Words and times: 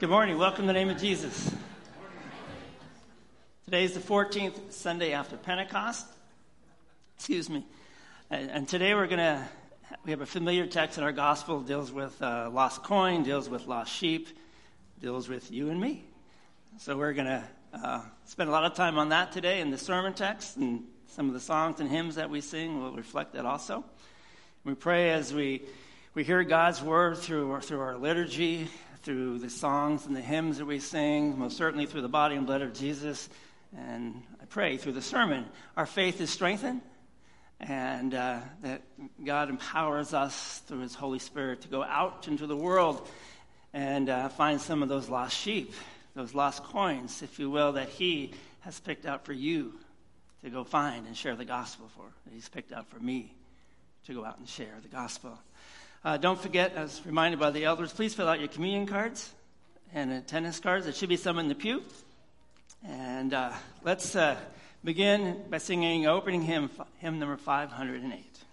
Good 0.00 0.10
morning. 0.10 0.38
Welcome 0.38 0.62
to 0.62 0.66
the 0.68 0.74
name 0.74 0.90
of 0.90 0.98
Jesus. 1.00 1.52
Today 3.64 3.82
is 3.82 3.94
the 3.94 4.00
14th 4.00 4.72
Sunday 4.72 5.12
after 5.12 5.36
Pentecost. 5.36 6.06
Excuse 7.16 7.50
me. 7.50 7.66
And, 8.30 8.68
today 8.68 8.94
we're 8.94 9.08
going 9.08 9.18
to, 9.18 9.44
we 10.04 10.12
have 10.12 10.20
a 10.20 10.26
familiar 10.26 10.68
text 10.68 10.98
in 10.98 11.04
our 11.04 11.10
gospel, 11.10 11.62
deals 11.62 11.90
with 11.90 12.22
uh, 12.22 12.48
lost 12.52 12.84
coin, 12.84 13.24
deals 13.24 13.48
with 13.48 13.66
lost 13.66 13.92
sheep, 13.92 14.28
deals 15.02 15.28
with 15.28 15.50
you 15.50 15.68
and 15.68 15.80
me. 15.80 16.04
So 16.78 16.96
we're 16.96 17.12
going 17.12 17.26
to 17.26 17.44
uh, 17.74 18.02
spend 18.24 18.48
a 18.48 18.52
lot 18.52 18.66
of 18.66 18.74
time 18.74 18.98
on 18.98 19.08
that 19.08 19.32
today 19.32 19.60
in 19.60 19.72
the 19.72 19.78
sermon 19.78 20.14
text, 20.14 20.58
and 20.58 20.84
some 21.08 21.26
of 21.26 21.34
the 21.34 21.40
songs 21.40 21.80
and 21.80 21.90
hymns 21.90 22.14
that 22.14 22.30
we 22.30 22.40
sing 22.40 22.80
will 22.80 22.92
reflect 22.92 23.32
that 23.32 23.44
also. 23.44 23.84
We 24.62 24.74
pray 24.74 25.10
as 25.10 25.34
we, 25.34 25.62
we 26.14 26.22
hear 26.22 26.44
God's 26.44 26.80
word 26.80 27.18
through, 27.18 27.62
through 27.62 27.80
our 27.80 27.96
liturgy, 27.96 28.68
through 29.02 29.38
the 29.38 29.50
songs 29.50 30.06
and 30.06 30.14
the 30.14 30.20
hymns 30.20 30.58
that 30.58 30.66
we 30.66 30.78
sing, 30.78 31.38
most 31.38 31.56
certainly 31.56 31.86
through 31.86 32.02
the 32.02 32.08
body 32.08 32.36
and 32.36 32.46
blood 32.46 32.62
of 32.62 32.74
Jesus. 32.74 33.28
And 33.76 34.22
I 34.40 34.44
pray 34.46 34.76
through 34.76 34.92
the 34.92 35.02
sermon, 35.02 35.46
our 35.76 35.86
faith 35.86 36.20
is 36.20 36.30
strengthened 36.30 36.80
and 37.60 38.14
uh, 38.14 38.38
that 38.62 38.82
God 39.24 39.50
empowers 39.50 40.14
us 40.14 40.62
through 40.66 40.80
His 40.80 40.94
Holy 40.94 41.18
Spirit 41.18 41.62
to 41.62 41.68
go 41.68 41.82
out 41.82 42.28
into 42.28 42.46
the 42.46 42.56
world 42.56 43.08
and 43.72 44.08
uh, 44.08 44.28
find 44.28 44.60
some 44.60 44.82
of 44.82 44.88
those 44.88 45.08
lost 45.08 45.36
sheep, 45.36 45.74
those 46.14 46.34
lost 46.34 46.62
coins, 46.64 47.22
if 47.22 47.38
you 47.38 47.50
will, 47.50 47.72
that 47.72 47.88
He 47.88 48.32
has 48.60 48.78
picked 48.80 49.06
out 49.06 49.24
for 49.24 49.32
you 49.32 49.74
to 50.42 50.50
go 50.50 50.64
find 50.64 51.06
and 51.06 51.16
share 51.16 51.34
the 51.34 51.44
gospel 51.44 51.90
for, 51.96 52.04
that 52.24 52.32
He's 52.32 52.48
picked 52.48 52.72
out 52.72 52.88
for 52.88 53.00
me 53.00 53.34
to 54.06 54.14
go 54.14 54.24
out 54.24 54.38
and 54.38 54.48
share 54.48 54.74
the 54.82 54.88
gospel. 54.88 55.38
Uh, 56.04 56.16
don't 56.16 56.40
forget, 56.40 56.74
as 56.74 57.04
reminded 57.04 57.40
by 57.40 57.50
the 57.50 57.64
elders, 57.64 57.92
please 57.92 58.14
fill 58.14 58.28
out 58.28 58.38
your 58.38 58.48
communion 58.48 58.86
cards 58.86 59.32
and 59.92 60.12
attendance 60.12 60.60
cards. 60.60 60.84
There 60.84 60.94
should 60.94 61.08
be 61.08 61.16
some 61.16 61.40
in 61.40 61.48
the 61.48 61.56
pew. 61.56 61.82
And 62.86 63.34
uh, 63.34 63.52
let's 63.82 64.14
uh, 64.14 64.36
begin 64.84 65.42
by 65.50 65.58
singing 65.58 66.06
opening 66.06 66.42
hymn, 66.42 66.70
hymn 66.98 67.18
number 67.18 67.36
508. 67.36 68.47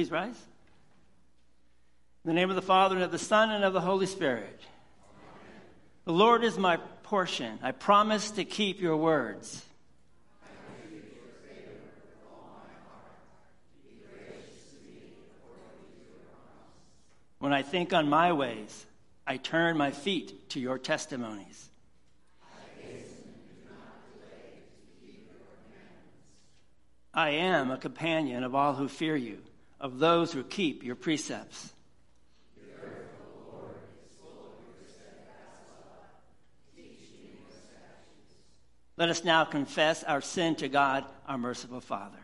Please 0.00 0.10
rise. 0.10 0.46
In 2.24 2.30
the 2.30 2.32
name 2.32 2.48
of 2.48 2.56
the 2.56 2.62
Father, 2.62 2.94
and 2.94 3.04
of 3.04 3.12
the 3.12 3.18
Son, 3.18 3.50
and 3.50 3.62
of 3.62 3.74
the 3.74 3.82
Holy 3.82 4.06
Spirit. 4.06 4.58
The 6.06 6.12
Lord 6.14 6.42
is 6.42 6.56
my 6.56 6.78
portion. 7.02 7.58
I 7.62 7.72
promise 7.72 8.30
to 8.30 8.46
keep 8.46 8.80
your 8.80 8.96
words. 8.96 9.62
When 17.38 17.52
I 17.52 17.60
think 17.60 17.92
on 17.92 18.08
my 18.08 18.32
ways, 18.32 18.86
I 19.26 19.36
turn 19.36 19.76
my 19.76 19.90
feet 19.90 20.48
to 20.48 20.60
your 20.60 20.78
testimonies. 20.78 21.68
I 27.12 27.28
am 27.32 27.70
a 27.70 27.76
companion 27.76 28.44
of 28.44 28.54
all 28.54 28.72
who 28.72 28.88
fear 28.88 29.14
you, 29.14 29.40
of 29.80 29.98
those 29.98 30.32
who 30.32 30.42
keep 30.42 30.84
your 30.84 30.96
precepts. 30.96 31.72
Let 38.96 39.08
us 39.08 39.24
now 39.24 39.46
confess 39.46 40.04
our 40.04 40.20
sin 40.20 40.56
to 40.56 40.68
God, 40.68 41.06
our 41.26 41.38
merciful 41.38 41.80
Father. 41.80 42.18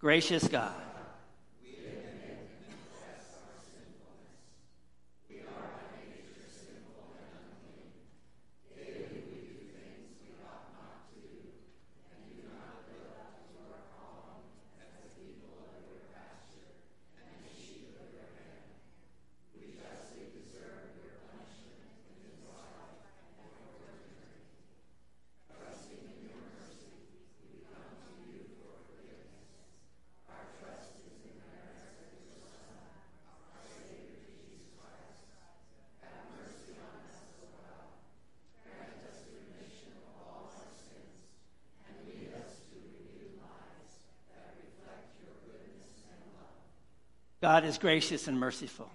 Gracious 0.00 0.48
God, 0.48 0.74
God 47.42 47.64
is 47.64 47.76
gracious 47.76 48.28
and 48.28 48.38
merciful. 48.38 48.88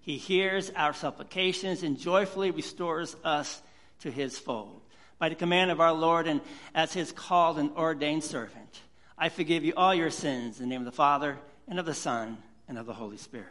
He 0.00 0.18
hears 0.18 0.72
our 0.74 0.92
supplications 0.92 1.84
and 1.84 1.96
joyfully 1.96 2.50
restores 2.50 3.14
us 3.22 3.62
to 4.00 4.10
his 4.10 4.36
fold. 4.36 4.80
By 5.20 5.28
the 5.28 5.36
command 5.36 5.70
of 5.70 5.80
our 5.80 5.92
Lord 5.92 6.26
and 6.26 6.40
as 6.74 6.92
his 6.92 7.12
called 7.12 7.58
and 7.58 7.70
ordained 7.76 8.24
servant, 8.24 8.80
I 9.16 9.28
forgive 9.28 9.64
you 9.64 9.72
all 9.76 9.94
your 9.94 10.10
sins 10.10 10.58
in 10.58 10.68
the 10.68 10.74
name 10.74 10.80
of 10.80 10.84
the 10.84 10.90
Father 10.90 11.38
and 11.68 11.78
of 11.78 11.86
the 11.86 11.94
Son 11.94 12.38
and 12.66 12.76
of 12.76 12.86
the 12.86 12.92
Holy 12.92 13.18
Spirit. 13.18 13.46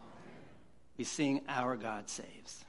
Amen. 0.00 0.10
We 0.96 1.04
sing 1.04 1.42
Our 1.46 1.76
God 1.76 2.08
Saves. 2.08 2.64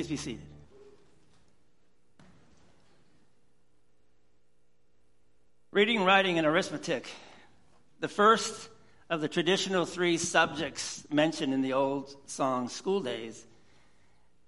Please 0.00 0.08
be 0.08 0.16
seated. 0.16 0.46
Reading, 5.72 6.04
writing, 6.04 6.38
and 6.38 6.46
arithmetic. 6.46 7.06
The 7.98 8.08
first 8.08 8.70
of 9.10 9.20
the 9.20 9.28
traditional 9.28 9.84
three 9.84 10.16
subjects 10.16 11.06
mentioned 11.10 11.52
in 11.52 11.60
the 11.60 11.74
old 11.74 12.16
song 12.24 12.70
School 12.70 13.00
Days 13.00 13.44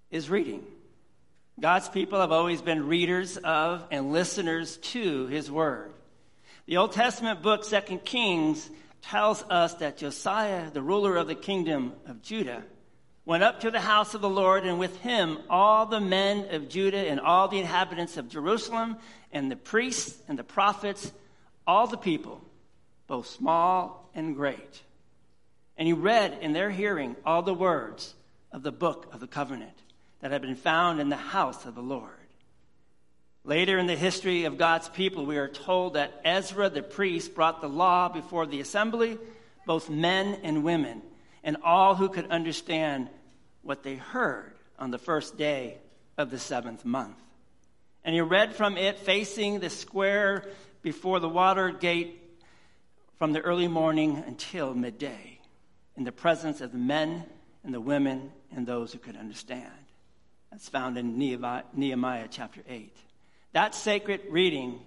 is 0.09 0.27
reading. 0.27 0.65
God's 1.59 1.87
people 1.87 2.19
have 2.19 2.31
always 2.31 2.63
been 2.63 2.87
readers 2.87 3.37
of 3.37 3.85
and 3.91 4.11
listeners 4.11 4.77
to 4.77 5.27
his 5.27 5.51
word. 5.51 5.93
The 6.65 6.77
Old 6.77 6.93
Testament 6.93 7.43
book, 7.43 7.63
Second 7.63 8.05
Kings, 8.05 8.67
tells 9.03 9.43
us 9.51 9.75
that 9.75 9.97
Josiah, 9.97 10.71
the 10.71 10.81
ruler 10.81 11.15
of 11.15 11.27
the 11.27 11.35
kingdom 11.35 11.93
of 12.07 12.23
Judah, 12.23 12.63
went 13.25 13.43
up 13.43 13.61
to 13.61 13.71
the 13.71 13.79
house 13.79 14.13
of 14.13 14.21
the 14.21 14.29
Lord, 14.29 14.65
and 14.65 14.79
with 14.79 14.97
him 14.97 15.39
all 15.49 15.85
the 15.85 16.01
men 16.01 16.53
of 16.53 16.67
Judah 16.67 16.97
and 17.09 17.19
all 17.19 17.47
the 17.47 17.59
inhabitants 17.59 18.17
of 18.17 18.29
Jerusalem, 18.29 18.97
and 19.31 19.49
the 19.49 19.55
priests 19.55 20.21
and 20.27 20.37
the 20.37 20.43
prophets, 20.43 21.11
all 21.65 21.87
the 21.87 21.97
people, 21.97 22.41
both 23.07 23.27
small 23.27 24.09
and 24.13 24.35
great. 24.35 24.81
And 25.77 25.87
he 25.87 25.93
read 25.93 26.37
in 26.41 26.53
their 26.53 26.69
hearing 26.69 27.15
all 27.25 27.41
the 27.41 27.53
words 27.53 28.13
of 28.51 28.61
the 28.61 28.71
book 28.71 29.07
of 29.13 29.19
the 29.19 29.27
covenant 29.27 29.77
that 30.19 30.31
had 30.31 30.41
been 30.41 30.55
found 30.55 30.99
in 30.99 31.09
the 31.09 31.15
house 31.15 31.65
of 31.65 31.75
the 31.75 31.81
Lord. 31.81 32.09
Later 33.45 33.77
in 33.77 33.87
the 33.87 33.95
history 33.95 34.45
of 34.45 34.57
God's 34.57 34.87
people, 34.87 35.25
we 35.25 35.37
are 35.37 35.49
told 35.49 35.95
that 35.95 36.21
Ezra 36.23 36.69
the 36.69 36.83
priest 36.83 37.35
brought 37.35 37.59
the 37.59 37.67
law 37.67 38.07
before 38.07 38.45
the 38.45 38.61
assembly, 38.61 39.17
both 39.65 39.89
men 39.89 40.39
and 40.43 40.63
women 40.63 41.01
and 41.43 41.57
all 41.63 41.95
who 41.95 42.09
could 42.09 42.29
understand 42.29 43.09
what 43.61 43.83
they 43.83 43.95
heard 43.95 44.53
on 44.79 44.91
the 44.91 44.97
first 44.97 45.37
day 45.37 45.77
of 46.17 46.31
the 46.31 46.39
seventh 46.39 46.85
month. 46.85 47.17
And 48.03 48.13
he 48.13 48.21
read 48.21 48.55
from 48.55 48.77
it 48.77 48.99
facing 48.99 49.59
the 49.59 49.69
square 49.69 50.45
before 50.81 51.19
the 51.19 51.29
water 51.29 51.69
gate 51.71 52.19
from 53.17 53.31
the 53.33 53.41
early 53.41 53.67
morning 53.67 54.21
until 54.27 54.73
midday, 54.73 55.39
in 55.95 56.03
the 56.03 56.11
presence 56.11 56.59
of 56.59 56.71
the 56.71 56.77
men 56.77 57.23
and 57.63 57.73
the 57.73 57.79
women 57.79 58.31
and 58.53 58.67
those 58.67 58.91
who 58.91 58.99
could 58.99 59.15
understand. 59.15 59.71
That's 60.51 60.69
found 60.69 60.97
in 60.97 61.17
Nehemiah, 61.17 61.63
Nehemiah 61.73 62.27
chapter 62.29 62.61
8. 62.67 62.95
That 63.53 63.73
sacred 63.73 64.21
reading 64.29 64.81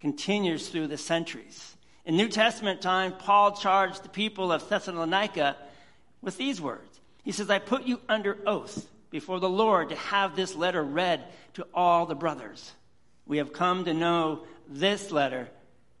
continues 0.00 0.68
through 0.68 0.88
the 0.88 0.98
centuries. 0.98 1.76
In 2.04 2.16
New 2.16 2.28
Testament 2.28 2.80
time, 2.80 3.12
Paul 3.12 3.52
charged 3.52 4.02
the 4.02 4.08
people 4.08 4.50
of 4.50 4.68
Thessalonica 4.68 5.56
with 6.20 6.36
these 6.36 6.60
words. 6.60 7.00
He 7.22 7.32
says, 7.32 7.48
I 7.50 7.60
put 7.60 7.84
you 7.84 8.00
under 8.08 8.38
oath 8.46 8.88
before 9.10 9.38
the 9.38 9.48
Lord 9.48 9.90
to 9.90 9.96
have 9.96 10.34
this 10.34 10.56
letter 10.56 10.82
read 10.82 11.24
to 11.54 11.66
all 11.72 12.06
the 12.06 12.14
brothers. 12.14 12.72
We 13.26 13.38
have 13.38 13.52
come 13.52 13.84
to 13.84 13.94
know 13.94 14.42
this 14.68 15.12
letter 15.12 15.48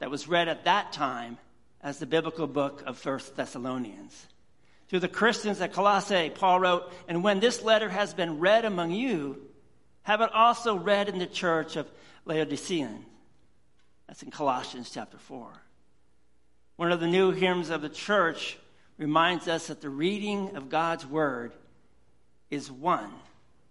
that 0.00 0.10
was 0.10 0.26
read 0.26 0.48
at 0.48 0.64
that 0.64 0.92
time 0.92 1.38
as 1.80 1.98
the 1.98 2.06
biblical 2.06 2.48
book 2.48 2.82
of 2.86 2.98
First 2.98 3.36
Thessalonians. 3.36 4.26
To 4.88 4.98
the 4.98 5.08
Christians 5.08 5.60
at 5.60 5.72
Colossae, 5.72 6.30
Paul 6.30 6.60
wrote, 6.60 6.92
And 7.06 7.22
when 7.22 7.38
this 7.38 7.62
letter 7.62 7.88
has 7.88 8.12
been 8.12 8.40
read 8.40 8.64
among 8.64 8.90
you, 8.90 9.40
have 10.02 10.20
it 10.20 10.32
also 10.32 10.76
read 10.76 11.08
in 11.08 11.18
the 11.18 11.26
church 11.26 11.76
of 11.76 11.88
Laodicean. 12.24 13.04
That's 14.06 14.22
in 14.22 14.30
Colossians 14.30 14.90
chapter 14.92 15.18
4. 15.18 15.48
One 16.82 16.90
of 16.90 16.98
the 16.98 17.06
new 17.06 17.30
hymns 17.30 17.70
of 17.70 17.80
the 17.80 17.88
church 17.88 18.58
reminds 18.98 19.46
us 19.46 19.68
that 19.68 19.80
the 19.80 19.88
reading 19.88 20.56
of 20.56 20.68
God's 20.68 21.06
word 21.06 21.52
is 22.50 22.72
one 22.72 23.08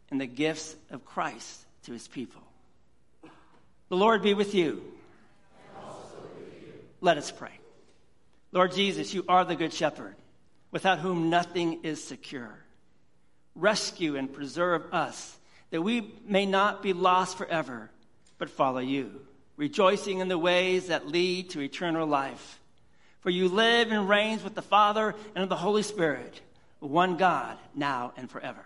in 0.09 0.17
the 0.17 0.25
gifts 0.25 0.77
of 0.89 1.03
Christ 1.03 1.65
to 1.83 1.91
his 1.91 2.07
people. 2.07 2.41
The 3.89 3.97
Lord 3.97 4.21
be 4.21 4.33
with 4.33 4.55
you. 4.55 4.81
Let 7.01 7.17
us 7.17 7.31
pray. 7.31 7.51
Lord 8.53 8.71
Jesus, 8.71 9.13
you 9.13 9.25
are 9.27 9.43
the 9.43 9.57
good 9.57 9.73
shepherd, 9.73 10.15
without 10.71 10.99
whom 10.99 11.29
nothing 11.29 11.81
is 11.83 12.01
secure. 12.01 12.59
Rescue 13.55 14.15
and 14.15 14.31
preserve 14.31 14.83
us, 14.93 15.37
that 15.71 15.81
we 15.81 16.13
may 16.25 16.45
not 16.45 16.81
be 16.81 16.93
lost 16.93 17.37
forever, 17.37 17.91
but 18.37 18.49
follow 18.49 18.79
you, 18.79 19.19
rejoicing 19.57 20.19
in 20.19 20.29
the 20.29 20.37
ways 20.37 20.87
that 20.87 21.09
lead 21.09 21.49
to 21.49 21.59
eternal 21.59 22.07
life. 22.07 22.59
For 23.21 23.29
you 23.29 23.49
live 23.49 23.91
and 23.91 24.09
reign 24.09 24.43
with 24.43 24.55
the 24.55 24.63
Father 24.63 25.13
and 25.35 25.47
the 25.47 25.55
Holy 25.55 25.83
Spirit, 25.83 26.41
one 26.79 27.17
God, 27.17 27.55
now 27.75 28.13
and 28.17 28.27
forever. 28.27 28.65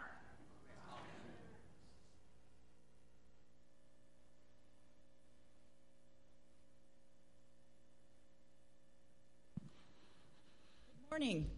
Good 10.88 11.12
morning. 11.12 11.50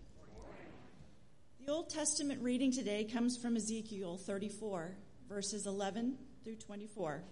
The 1.63 1.71
Old 1.71 1.89
Testament 1.91 2.41
reading 2.41 2.71
today 2.71 3.03
comes 3.03 3.37
from 3.39 3.55
Ezekiel 3.55 4.17
34, 4.17 4.97
verses 5.29 5.67
11 5.67 6.17
through 6.43 6.55
24. 6.55 7.23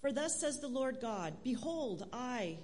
For 0.00 0.12
thus 0.12 0.40
says 0.40 0.56
the 0.56 0.66
Lord 0.66 0.98
God 1.00 1.34
Behold, 1.44 2.08
I, 2.12 2.58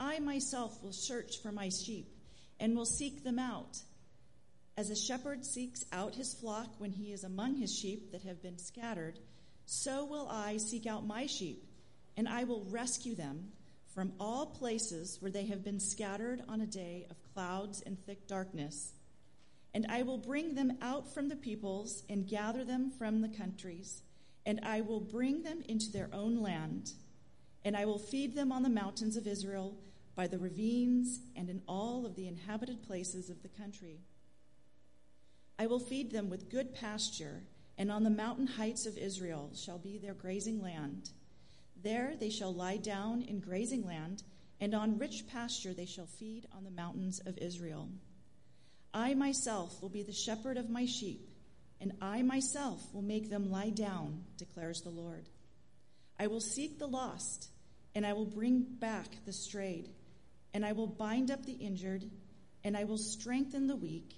I 0.00 0.18
myself 0.20 0.82
will 0.82 0.92
search 0.92 1.42
for 1.42 1.52
my 1.52 1.70
sheep 1.70 2.08
and 2.60 2.76
will 2.76 2.86
seek 2.86 3.24
them 3.24 3.38
out. 3.38 3.78
As 4.76 4.90
a 4.90 4.96
shepherd 4.96 5.44
seeks 5.44 5.84
out 5.92 6.14
his 6.14 6.34
flock 6.34 6.68
when 6.78 6.92
he 6.92 7.12
is 7.12 7.24
among 7.24 7.56
his 7.56 7.76
sheep 7.76 8.12
that 8.12 8.22
have 8.22 8.40
been 8.42 8.58
scattered, 8.58 9.18
so 9.66 10.04
will 10.04 10.28
I 10.28 10.58
seek 10.58 10.86
out 10.86 11.06
my 11.06 11.26
sheep, 11.26 11.64
and 12.16 12.28
I 12.28 12.44
will 12.44 12.64
rescue 12.70 13.16
them 13.16 13.48
from 13.92 14.12
all 14.20 14.46
places 14.46 15.18
where 15.20 15.32
they 15.32 15.46
have 15.46 15.64
been 15.64 15.80
scattered 15.80 16.42
on 16.48 16.60
a 16.60 16.66
day 16.66 17.06
of 17.10 17.16
clouds 17.34 17.82
and 17.84 17.98
thick 18.06 18.28
darkness. 18.28 18.92
And 19.74 19.86
I 19.88 20.02
will 20.02 20.18
bring 20.18 20.54
them 20.54 20.78
out 20.80 21.12
from 21.12 21.28
the 21.28 21.36
peoples 21.36 22.04
and 22.08 22.28
gather 22.28 22.64
them 22.64 22.90
from 22.90 23.20
the 23.20 23.28
countries, 23.28 24.02
and 24.46 24.60
I 24.62 24.80
will 24.80 25.00
bring 25.00 25.42
them 25.42 25.62
into 25.68 25.90
their 25.90 26.08
own 26.12 26.40
land. 26.40 26.92
And 27.64 27.76
I 27.76 27.84
will 27.84 27.98
feed 27.98 28.36
them 28.36 28.52
on 28.52 28.62
the 28.62 28.68
mountains 28.68 29.16
of 29.16 29.26
Israel 29.26 29.76
by 30.18 30.26
the 30.26 30.36
ravines 30.36 31.20
and 31.36 31.48
in 31.48 31.62
all 31.68 32.04
of 32.04 32.16
the 32.16 32.26
inhabited 32.26 32.82
places 32.82 33.30
of 33.30 33.40
the 33.40 33.48
country. 33.48 34.00
I 35.60 35.68
will 35.68 35.78
feed 35.78 36.10
them 36.10 36.28
with 36.28 36.50
good 36.50 36.74
pasture, 36.74 37.44
and 37.78 37.88
on 37.88 38.02
the 38.02 38.10
mountain 38.10 38.48
heights 38.48 38.84
of 38.84 38.98
Israel 38.98 39.52
shall 39.54 39.78
be 39.78 39.96
their 39.96 40.14
grazing 40.14 40.60
land. 40.60 41.10
There 41.80 42.14
they 42.18 42.30
shall 42.30 42.52
lie 42.52 42.78
down 42.78 43.22
in 43.22 43.38
grazing 43.38 43.86
land, 43.86 44.24
and 44.60 44.74
on 44.74 44.98
rich 44.98 45.22
pasture 45.28 45.72
they 45.72 45.86
shall 45.86 46.06
feed 46.06 46.48
on 46.52 46.64
the 46.64 46.72
mountains 46.72 47.20
of 47.24 47.38
Israel. 47.38 47.88
I 48.92 49.14
myself 49.14 49.80
will 49.80 49.88
be 49.88 50.02
the 50.02 50.12
shepherd 50.12 50.56
of 50.56 50.68
my 50.68 50.84
sheep, 50.84 51.30
and 51.80 51.92
I 52.02 52.22
myself 52.22 52.82
will 52.92 53.02
make 53.02 53.30
them 53.30 53.52
lie 53.52 53.70
down, 53.70 54.24
declares 54.36 54.80
the 54.80 54.90
Lord. 54.90 55.28
I 56.18 56.26
will 56.26 56.40
seek 56.40 56.80
the 56.80 56.88
lost, 56.88 57.50
and 57.94 58.04
I 58.04 58.14
will 58.14 58.26
bring 58.26 58.66
back 58.80 59.24
the 59.24 59.32
strayed, 59.32 59.90
and 60.54 60.64
I 60.64 60.72
will 60.72 60.86
bind 60.86 61.30
up 61.30 61.44
the 61.44 61.52
injured, 61.52 62.04
and 62.64 62.76
I 62.76 62.84
will 62.84 62.98
strengthen 62.98 63.66
the 63.66 63.76
weak, 63.76 64.14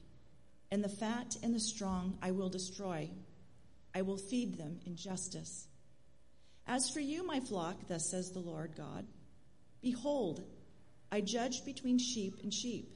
and 0.71 0.83
the 0.83 0.88
fat 0.88 1.37
and 1.43 1.55
the 1.55 1.61
strong 1.61 2.19
I 2.23 2.31
will 2.31 2.49
destroy. 2.49 3.11
I 3.95 4.03
will 4.03 4.16
feed 4.16 4.57
them 4.57 4.81
in 4.87 4.97
justice. 4.97 5.66
As 6.66 6.88
for 6.90 7.01
you, 7.01 7.27
my 7.27 7.40
flock, 7.40 7.88
thus 7.88 8.11
says 8.11 8.31
the 8.31 8.38
Lord 8.38 8.75
God, 8.77 9.07
behold, 9.83 10.45
I 11.11 11.21
judge 11.21 11.64
between 11.64 11.99
sheep 11.99 12.35
and 12.43 12.55
sheep, 12.55 12.95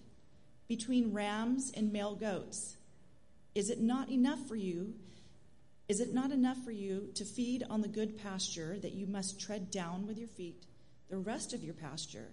between 0.68 1.12
rams 1.12 1.72
and 1.74 1.92
male 1.92 2.14
goats. 2.14 2.76
Is 3.54 3.70
it 3.70 3.80
not 3.80 4.10
enough 4.10 4.46
for 4.46 4.56
you? 4.56 4.94
Is 5.88 6.00
it 6.00 6.14
not 6.14 6.30
enough 6.30 6.58
for 6.64 6.70
you 6.70 7.10
to 7.14 7.24
feed 7.24 7.64
on 7.68 7.80
the 7.80 7.88
good 7.88 8.16
pasture 8.18 8.78
that 8.80 8.92
you 8.92 9.06
must 9.06 9.40
tread 9.40 9.70
down 9.70 10.06
with 10.06 10.18
your 10.18 10.28
feet 10.28 10.64
the 11.10 11.18
rest 11.18 11.52
of 11.52 11.62
your 11.62 11.74
pasture, 11.74 12.28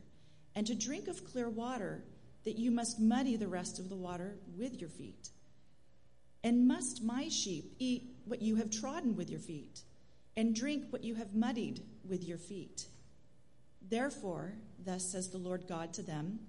and 0.55 0.67
to 0.67 0.75
drink 0.75 1.07
of 1.07 1.25
clear 1.25 1.49
water 1.49 2.03
that 2.43 2.57
you 2.57 2.71
must 2.71 2.99
muddy 2.99 3.35
the 3.35 3.47
rest 3.47 3.79
of 3.79 3.89
the 3.89 3.95
water 3.95 4.35
with 4.57 4.79
your 4.79 4.89
feet? 4.89 5.29
And 6.43 6.67
must 6.67 7.03
my 7.03 7.29
sheep 7.29 7.75
eat 7.79 8.15
what 8.25 8.41
you 8.41 8.55
have 8.55 8.71
trodden 8.71 9.15
with 9.15 9.29
your 9.29 9.39
feet, 9.39 9.81
and 10.35 10.55
drink 10.55 10.85
what 10.89 11.03
you 11.03 11.15
have 11.15 11.35
muddied 11.35 11.81
with 12.07 12.23
your 12.23 12.37
feet? 12.37 12.87
Therefore, 13.89 14.53
thus 14.83 15.11
says 15.11 15.29
the 15.29 15.37
Lord 15.37 15.67
God 15.67 15.93
to 15.93 16.03
them 16.03 16.39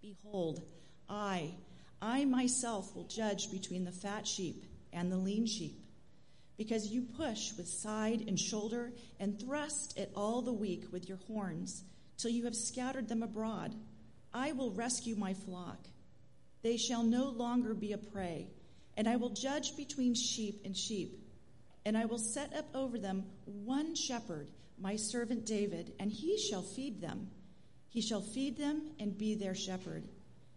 Behold, 0.00 0.62
I, 1.08 1.54
I 2.00 2.24
myself 2.24 2.94
will 2.96 3.04
judge 3.04 3.50
between 3.50 3.84
the 3.84 3.92
fat 3.92 4.26
sheep 4.26 4.64
and 4.92 5.10
the 5.10 5.16
lean 5.16 5.46
sheep. 5.46 5.78
Because 6.56 6.88
you 6.88 7.02
push 7.02 7.52
with 7.56 7.68
side 7.68 8.24
and 8.26 8.38
shoulder 8.38 8.92
and 9.20 9.40
thrust 9.40 9.98
at 9.98 10.10
all 10.14 10.42
the 10.42 10.52
weak 10.52 10.84
with 10.92 11.08
your 11.08 11.18
horns, 11.28 11.84
till 12.18 12.30
you 12.30 12.44
have 12.44 12.54
scattered 12.54 13.08
them 13.08 13.22
abroad. 13.22 13.74
I 14.32 14.52
will 14.52 14.70
rescue 14.70 15.16
my 15.16 15.34
flock. 15.34 15.78
They 16.62 16.76
shall 16.76 17.02
no 17.02 17.30
longer 17.30 17.74
be 17.74 17.92
a 17.92 17.98
prey, 17.98 18.48
and 18.96 19.08
I 19.08 19.16
will 19.16 19.30
judge 19.30 19.76
between 19.76 20.14
sheep 20.14 20.62
and 20.64 20.76
sheep. 20.76 21.18
And 21.84 21.96
I 21.98 22.04
will 22.04 22.18
set 22.18 22.54
up 22.54 22.66
over 22.74 22.98
them 22.98 23.24
one 23.44 23.96
shepherd, 23.96 24.48
my 24.78 24.96
servant 24.96 25.46
David, 25.46 25.92
and 25.98 26.12
he 26.12 26.38
shall 26.38 26.62
feed 26.62 27.00
them. 27.00 27.28
He 27.88 28.00
shall 28.00 28.22
feed 28.22 28.56
them 28.56 28.92
and 29.00 29.18
be 29.18 29.34
their 29.34 29.54
shepherd. 29.54 30.04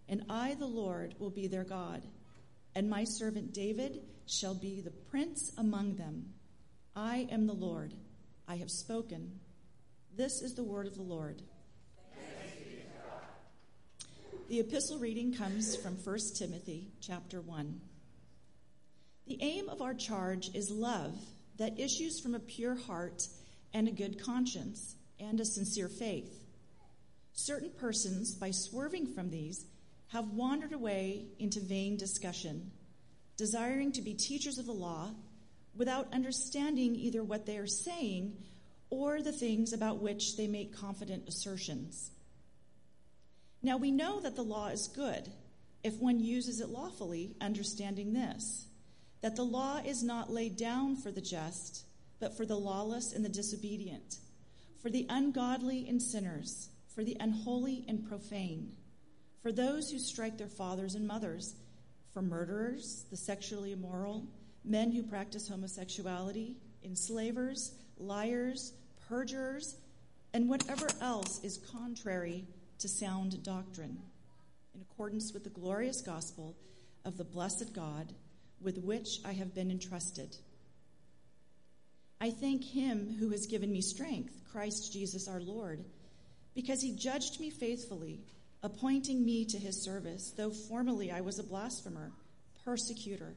And 0.08 0.24
I, 0.30 0.54
the 0.54 0.68
Lord, 0.68 1.15
will 1.18 1.32
be 1.32 1.48
their 1.48 1.63
God. 1.63 2.04
And 2.76 2.89
my 2.89 3.04
servant 3.04 3.54
David 3.54 4.02
shall 4.28 4.54
be 4.54 4.82
the 4.82 4.91
prince 4.91 5.52
among 5.58 5.96
them. 5.96 6.34
I 6.96 7.28
am 7.32 7.48
the 7.48 7.54
Lord. 7.54 7.94
I 8.48 8.58
have 8.58 8.70
spoken. 8.70 9.39
This 10.15 10.41
is 10.41 10.54
the 10.54 10.63
word 10.63 10.88
of 10.88 10.95
the 10.95 11.01
Lord. 11.01 11.41
The 14.47 14.62
epistle 14.62 14.97
reading 14.97 15.34
comes 15.34 15.75
from 15.75 15.95
1 15.95 16.17
Timothy 16.38 16.88
chapter 17.01 17.41
1. 17.41 17.82
The 19.28 19.38
aim 19.41 19.67
of 19.67 19.82
our 19.82 19.93
charge 19.93 20.56
is 20.56 20.71
love 20.71 21.17
that 21.58 21.78
issues 21.78 22.21
from 22.21 22.34
a 22.34 22.39
pure 22.39 22.75
heart 22.75 23.28
and 23.73 23.89
a 23.89 23.91
good 23.91 24.23
conscience 24.23 24.95
and 25.19 25.38
a 25.41 25.45
sincere 25.45 25.89
faith. 25.89 26.45
Certain 27.34 27.71
persons, 27.78 28.36
by 28.36 28.51
swerving 28.51 29.08
from 29.08 29.30
these, 29.30 29.65
have 30.13 30.30
wandered 30.30 30.71
away 30.71 31.25
into 31.39 31.60
vain 31.60 31.97
discussion, 31.97 32.71
desiring 33.36 33.91
to 33.91 34.01
be 34.01 34.13
teachers 34.13 34.60
of 34.60 34.65
the 34.65 34.71
law 34.71 35.10
without 35.75 36.13
understanding 36.13 36.95
either 36.95 37.21
what 37.21 37.45
they 37.45 37.58
are 37.58 37.67
saying 37.67 38.38
or 38.95 39.21
the 39.21 39.31
things 39.31 39.73
about 39.73 40.01
which 40.01 40.38
they 40.38 40.47
make 40.47 40.75
confident 40.75 41.27
assertions. 41.27 42.12
Now 43.62 43.77
we 43.77 43.91
know 43.91 44.19
that 44.21 44.36
the 44.36 44.43
law 44.43 44.67
is 44.67 44.88
good 44.88 45.29
if 45.84 45.95
one 45.95 46.19
uses 46.19 46.62
it 46.62 46.69
lawfully, 46.69 47.36
understanding 47.41 48.13
this 48.13 48.67
that 49.21 49.36
the 49.36 49.43
law 49.43 49.81
is 49.84 50.03
not 50.03 50.31
laid 50.31 50.55
down 50.55 50.95
for 50.95 51.10
the 51.12 51.21
just, 51.21 51.84
but 52.19 52.38
for 52.38 52.45
the 52.45 52.55
lawless 52.55 53.12
and 53.12 53.25
the 53.25 53.29
disobedient, 53.29 54.19
for 54.81 54.91
the 54.91 55.08
ungodly 55.10 55.88
and 55.89 55.99
sinners, 55.99 56.69
for 56.93 57.03
the 57.03 57.17
unholy 57.19 57.84
and 57.88 58.08
profane 58.08 58.71
for 59.45 59.51
those 59.51 59.91
who 59.91 59.99
strike 59.99 60.39
their 60.39 60.47
fathers 60.47 60.95
and 60.95 61.08
mothers, 61.08 61.53
for 62.12 62.23
murderers, 62.23 63.05
the 63.12 63.15
sexually 63.15 63.73
immoral, 63.73 64.25
men 64.63 64.91
who 64.91 65.03
practice 65.03 65.47
homosexuality, 65.47 66.55
enslavers, 66.84 67.75
liars, 67.99 68.73
perjurers, 69.08 69.76
and 70.34 70.50
whatever 70.50 70.88
else 71.02 71.44
is 71.44 71.60
contrary 71.72 72.46
to 72.80 72.88
sound 72.88 73.41
doctrine, 73.44 73.98
in 74.74 74.82
accordance 74.82 75.34
with 75.34 75.44
the 75.44 75.50
glorious 75.50 76.02
gospel 76.02 76.56
of 77.06 77.18
the 77.18 77.24
blessed 77.24 77.74
God 77.74 78.13
with 78.62 78.78
which 78.80 79.20
I 79.24 79.34
have 79.34 79.54
been 79.54 79.72
entrusted. 79.72 80.36
I 82.20 82.32
thank 82.32 82.63
him 82.63 83.15
who 83.20 83.30
has 83.30 83.46
given 83.46 83.72
me 83.72 83.82
strength, 83.82 84.41
Christ 84.52 84.91
Jesus 84.91 85.28
our 85.28 85.41
Lord, 85.41 85.86
because 86.54 86.82
he 86.82 86.96
judged 86.96 87.39
me 87.39 87.50
faithfully 87.50 88.22
appointing 88.63 89.24
me 89.24 89.46
to 89.46 89.60
his 89.60 89.84
service, 89.84 90.34
though 90.36 90.50
formerly 90.50 91.12
I 91.12 91.22
was 91.22 91.38
a 91.38 91.44
blasphemer, 91.44 92.12
persecutor, 92.63 93.36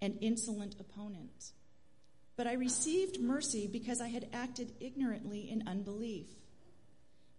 and 0.00 0.16
insolent 0.20 0.76
opponent. 0.78 1.50
But 2.42 2.50
I 2.50 2.54
received 2.54 3.20
mercy 3.20 3.68
because 3.70 4.00
I 4.00 4.08
had 4.08 4.26
acted 4.32 4.72
ignorantly 4.80 5.48
in 5.48 5.68
unbelief. 5.68 6.26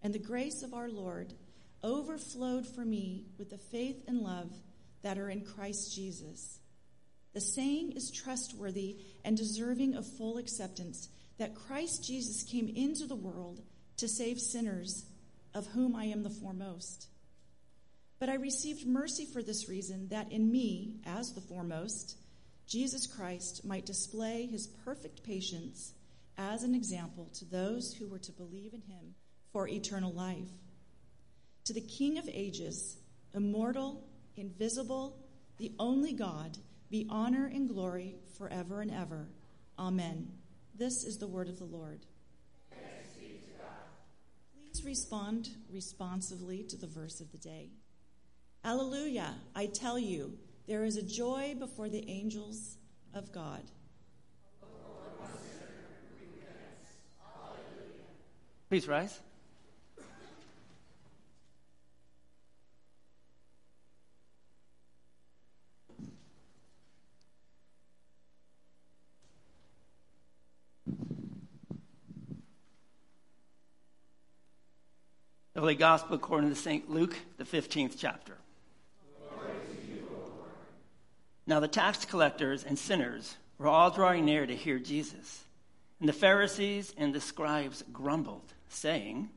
And 0.00 0.14
the 0.14 0.18
grace 0.18 0.62
of 0.62 0.72
our 0.72 0.88
Lord 0.88 1.34
overflowed 1.82 2.66
for 2.66 2.86
me 2.86 3.26
with 3.36 3.50
the 3.50 3.58
faith 3.58 4.02
and 4.08 4.22
love 4.22 4.50
that 5.02 5.18
are 5.18 5.28
in 5.28 5.42
Christ 5.42 5.94
Jesus. 5.94 6.58
The 7.34 7.42
saying 7.42 7.92
is 7.92 8.10
trustworthy 8.10 8.96
and 9.26 9.36
deserving 9.36 9.94
of 9.94 10.06
full 10.06 10.38
acceptance 10.38 11.10
that 11.36 11.54
Christ 11.54 12.02
Jesus 12.02 12.42
came 12.42 12.72
into 12.74 13.06
the 13.06 13.14
world 13.14 13.60
to 13.98 14.08
save 14.08 14.40
sinners, 14.40 15.04
of 15.52 15.66
whom 15.66 15.94
I 15.94 16.06
am 16.06 16.22
the 16.22 16.30
foremost. 16.30 17.08
But 18.18 18.30
I 18.30 18.36
received 18.36 18.86
mercy 18.86 19.26
for 19.26 19.42
this 19.42 19.68
reason, 19.68 20.08
that 20.08 20.32
in 20.32 20.50
me, 20.50 20.94
as 21.04 21.34
the 21.34 21.42
foremost, 21.42 22.16
Jesus 22.66 23.06
Christ 23.06 23.64
might 23.64 23.86
display 23.86 24.46
his 24.46 24.66
perfect 24.66 25.22
patience 25.22 25.92
as 26.36 26.62
an 26.62 26.74
example 26.74 27.28
to 27.34 27.44
those 27.44 27.94
who 27.94 28.08
were 28.08 28.18
to 28.18 28.32
believe 28.32 28.72
in 28.72 28.80
him 28.82 29.14
for 29.52 29.68
eternal 29.68 30.12
life. 30.12 30.50
To 31.66 31.72
the 31.72 31.80
King 31.80 32.18
of 32.18 32.28
ages, 32.28 32.96
immortal, 33.34 34.04
invisible, 34.36 35.16
the 35.58 35.72
only 35.78 36.12
God, 36.12 36.58
be 36.90 37.06
honor 37.08 37.50
and 37.52 37.68
glory 37.68 38.16
forever 38.36 38.80
and 38.80 38.90
ever. 38.90 39.28
Amen. 39.78 40.28
This 40.76 41.04
is 41.04 41.18
the 41.18 41.26
word 41.26 41.48
of 41.48 41.58
the 41.58 41.64
Lord. 41.64 42.06
Please 44.52 44.84
respond 44.84 45.50
responsively 45.70 46.64
to 46.64 46.76
the 46.76 46.86
verse 46.86 47.20
of 47.20 47.30
the 47.30 47.38
day. 47.38 47.70
Alleluia, 48.64 49.34
I 49.54 49.66
tell 49.66 49.98
you, 49.98 50.38
there 50.66 50.84
is 50.84 50.96
a 50.96 51.02
joy 51.02 51.54
before 51.58 51.88
the 51.88 52.08
angels 52.08 52.76
of 53.12 53.32
God. 53.32 53.62
Please 58.68 58.88
rise. 58.88 59.20
The 75.52 75.60
Holy 75.60 75.76
Gospel 75.76 76.16
according 76.16 76.50
to 76.50 76.56
St. 76.56 76.90
Luke, 76.90 77.14
the 77.36 77.44
15th 77.44 77.94
chapter. 77.96 78.38
Now 81.46 81.60
the 81.60 81.68
tax 81.68 82.04
collectors 82.04 82.64
and 82.64 82.78
sinners 82.78 83.36
were 83.58 83.68
all 83.68 83.90
drawing 83.90 84.24
near 84.24 84.46
to 84.46 84.56
hear 84.56 84.78
Jesus. 84.78 85.44
And 86.00 86.08
the 86.08 86.12
Pharisees 86.12 86.94
and 86.96 87.14
the 87.14 87.20
scribes 87.20 87.84
grumbled, 87.92 88.52
saying. 88.68 89.28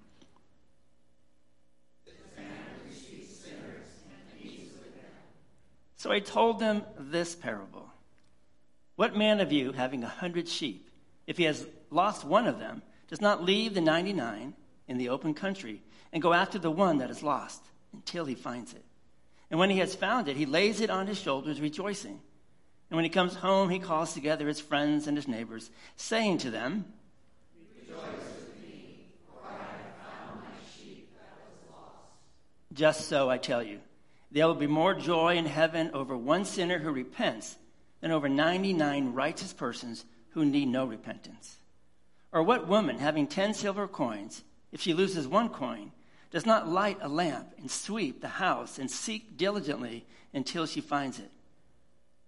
So 5.98 6.12
I 6.12 6.20
told 6.20 6.60
them 6.60 6.84
this 6.98 7.36
parable 7.36 7.91
What 8.96 9.17
man 9.17 9.41
of 9.41 9.52
you, 9.52 9.74
having 9.74 10.04
a 10.04 10.08
hundred 10.08 10.48
sheep, 10.48 10.89
if 11.26 11.38
he 11.38 11.43
has 11.43 11.67
lost 11.89 12.24
one 12.24 12.48
of 12.48 12.60
them, 12.60 12.82
does 13.08 13.20
not 13.20 13.43
leave 13.43 13.74
the 13.74 13.82
99 13.82 14.54
in 14.88 14.98
the 14.98 15.10
open 15.10 15.34
country 15.34 15.82
and 16.13 16.22
go 16.22 16.34
after 16.34 16.60
the 16.60 16.72
one 16.72 17.00
that 17.00 17.10
is 17.10 17.24
lost 17.24 17.62
until 17.93 18.26
he 18.26 18.36
finds 18.36 18.74
it? 18.74 18.84
And 19.49 19.60
when 19.60 19.69
he 19.69 19.79
has 19.79 19.95
found 19.95 20.27
it, 20.27 20.36
he 20.36 20.45
lays 20.45 20.81
it 20.81 20.89
on 20.89 21.07
his 21.07 21.19
shoulders, 21.19 21.62
rejoicing. 21.62 22.19
And 22.89 22.95
when 22.95 23.03
he 23.03 23.10
comes 23.10 23.36
home, 23.36 23.69
he 23.69 23.79
calls 23.79 24.13
together 24.13 24.47
his 24.47 24.60
friends 24.60 25.07
and 25.07 25.17
his 25.17 25.27
neighbors, 25.27 25.69
saying 25.95 26.39
to 26.39 26.51
them, 26.51 26.86
Rejoice 27.79 28.01
have 29.33 29.60
found 30.29 30.43
sheep 30.77 31.10
that 31.17 31.38
was 31.45 31.71
lost. 31.71 32.12
Just 32.73 33.07
so 33.07 33.29
I 33.29 33.38
tell 33.38 33.63
you, 33.63 33.79
there 34.31 34.47
will 34.47 34.55
be 34.55 34.67
more 34.67 34.93
joy 34.93 35.36
in 35.36 35.45
heaven 35.45 35.91
over 35.93 36.15
one 36.15 36.45
sinner 36.45 36.79
who 36.79 36.91
repents 36.91 37.57
than 38.01 38.12
over 38.12 38.29
99 38.29 39.13
righteous 39.13 39.53
persons 39.53 40.05
who 40.31 40.45
need 40.45 40.67
no 40.67 40.86
repentance. 40.86 41.57
Or 42.31 42.43
what 42.43 42.67
woman, 42.67 42.99
having 42.99 43.27
10 43.27 43.53
silver 43.53 43.88
coins, 43.88 44.43
if 44.71 44.81
she 44.81 44.93
loses 44.93 45.27
one 45.27 45.49
coin, 45.49 45.91
does 46.32 46.46
not 46.46 46.68
light 46.68 46.98
a 47.02 47.08
lamp 47.08 47.54
and 47.58 47.70
sweep 47.70 48.22
the 48.22 48.28
house 48.28 48.80
and 48.80 48.90
seek 48.90 49.38
diligently 49.38 50.06
until 50.34 50.66
she 50.66 50.82
finds 50.82 51.20
it? 51.20 51.32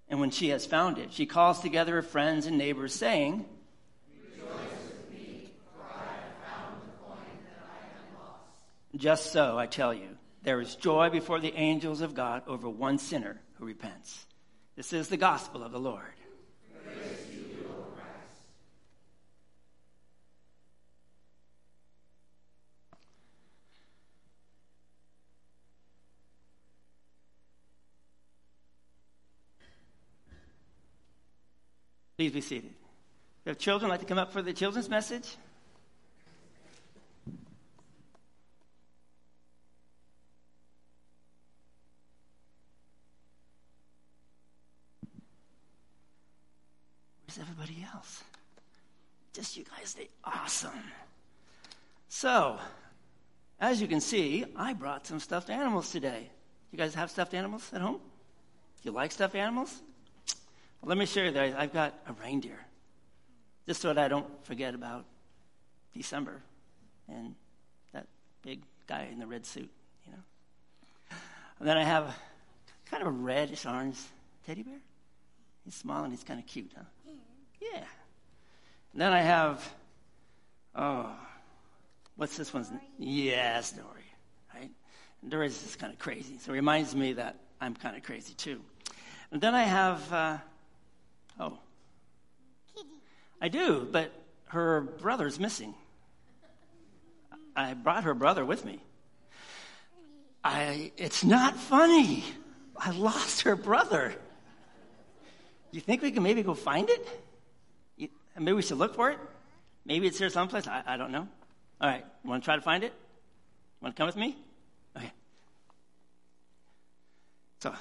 And 0.08 0.20
when 0.20 0.32
she 0.32 0.50
has 0.50 0.66
found 0.66 0.98
it, 0.98 1.14
she 1.14 1.26
calls 1.26 1.60
together 1.60 1.94
her 1.96 2.02
friends 2.02 2.46
and 2.46 2.58
neighbors, 2.58 2.94
saying, 2.94 3.46
Just 8.96 9.32
so, 9.32 9.58
I 9.58 9.68
tell 9.68 9.94
you, 9.94 10.18
there 10.42 10.60
is 10.60 10.76
joy 10.76 11.10
before 11.10 11.40
the 11.40 11.54
angels 11.54 12.02
of 12.02 12.16
God 12.16 12.42
over 12.48 12.68
one 12.68 12.98
sinner 12.98 13.40
who 13.54 13.66
repents. 13.66 14.26
This 14.76 14.94
is 14.94 15.10
the 15.10 15.18
gospel 15.18 15.64
of 15.64 15.72
the 15.72 15.80
Lord. 15.80 16.14
Please 32.20 32.34
be 32.34 32.42
seated. 32.42 32.72
If 33.46 33.52
have 33.52 33.58
children, 33.60 33.90
like 33.90 34.02
to 34.02 34.06
come 34.06 34.18
up 34.18 34.34
for 34.34 34.42
the 34.42 34.52
children's 34.52 34.90
message? 34.90 35.38
Where's 47.26 47.40
everybody 47.40 47.88
else? 47.94 48.22
Just 49.32 49.56
you 49.56 49.64
guys, 49.64 49.94
they 49.94 50.10
awesome. 50.26 50.72
So, 52.10 52.60
as 53.62 53.80
you 53.80 53.88
can 53.88 54.02
see, 54.02 54.44
I 54.58 54.74
brought 54.74 55.08
some 55.08 55.22
stuffed 55.22 55.50
animals 55.50 55.90
today. 55.90 56.30
You 56.74 56.78
guys 56.78 56.96
have 56.96 57.12
stuffed 57.12 57.34
animals 57.34 57.72
at 57.72 57.80
home? 57.80 58.02
You 58.84 58.92
like 58.92 59.14
stuffed 59.14 59.36
animals? 59.36 59.82
Let 60.82 60.98
me 60.98 61.06
show 61.06 61.24
you 61.24 61.32
that 61.32 61.60
I've 61.60 61.74
got 61.74 61.94
a 62.08 62.14
reindeer, 62.24 62.58
just 63.68 63.82
so 63.82 63.94
that 63.94 64.04
I 64.04 64.08
don't 64.08 64.28
forget 64.46 64.74
about 64.74 65.06
December 65.94 66.42
and 67.10 67.36
that 67.92 68.08
big 68.42 68.62
guy 68.88 69.10
in 69.12 69.20
the 69.20 69.28
red 69.28 69.46
suit, 69.46 69.70
you 70.06 70.12
know. 70.14 71.18
And 71.60 71.68
then 71.68 71.78
I 71.78 71.84
have 71.84 72.16
kind 72.90 73.02
of 73.04 73.08
a 73.08 73.12
reddish 73.12 73.66
orange 73.66 73.98
teddy 74.48 74.64
bear. 74.64 74.80
He's 75.66 75.76
small 75.76 76.04
and 76.04 76.14
he's 76.14 76.24
kind 76.24 76.40
of 76.40 76.48
cute, 76.48 76.72
huh? 76.76 76.84
Yeah. 77.62 77.84
And 78.94 79.02
then 79.02 79.12
I 79.12 79.20
have, 79.20 79.74
oh, 80.76 81.14
what's 82.16 82.38
this 82.38 82.54
one's? 82.54 82.72
Yes, 82.98 83.74
Dory, 83.74 83.86
right? 84.56 84.72
And 85.22 85.30
Dory's 85.30 85.62
just 85.62 85.78
kind 85.78 85.92
of 85.92 86.00
crazy, 86.00 86.38
so 86.40 86.52
it 86.54 86.56
reminds 86.56 86.96
me 86.96 87.14
that 87.14 87.36
I'm 87.60 87.76
kind 87.76 87.98
of 87.98 88.04
crazy 88.04 88.34
too. 88.34 88.62
And 89.32 89.42
then 89.42 89.54
I 89.54 89.64
have. 89.64 90.14
Uh, 90.14 90.38
Oh. 91.40 91.58
I 93.42 93.48
do, 93.48 93.88
but 93.90 94.12
her 94.48 94.82
brother's 94.82 95.40
missing. 95.40 95.74
I 97.56 97.74
brought 97.74 98.04
her 98.04 98.14
brother 98.14 98.44
with 98.44 98.66
me. 98.66 98.80
I, 100.44 100.92
it's 100.98 101.24
not 101.24 101.56
funny. 101.56 102.24
I 102.78 102.92
lost 102.92 103.42
her 103.42 103.56
brother. 103.56 104.14
You 105.72 105.82
think 105.82 106.02
we 106.02 106.12
can 106.12 106.24
maybe 106.24 106.44
go 106.44 106.54
find 106.54 106.90
it? 106.90 107.08
You, 107.98 108.10
maybe 108.38 108.54
we 108.54 108.62
should 108.62 108.78
look 108.78 108.96
for 108.96 109.12
it? 109.12 109.20
Maybe 109.86 110.08
it's 110.08 110.18
here 110.18 110.30
someplace. 110.30 110.68
I, 110.68 110.84
I 110.86 110.98
don't 110.98 111.12
know. 111.12 111.28
All 111.82 111.90
right, 111.90 112.06
want 112.24 112.44
to 112.44 112.46
try 112.46 112.56
to 112.56 112.62
find 112.62 112.84
it? 112.84 112.94
Want 113.82 113.96
to 113.96 114.00
come 114.00 114.08
with 114.08 114.18
me? 114.18 114.36
Okay. 114.98 115.12
So, 117.62 117.74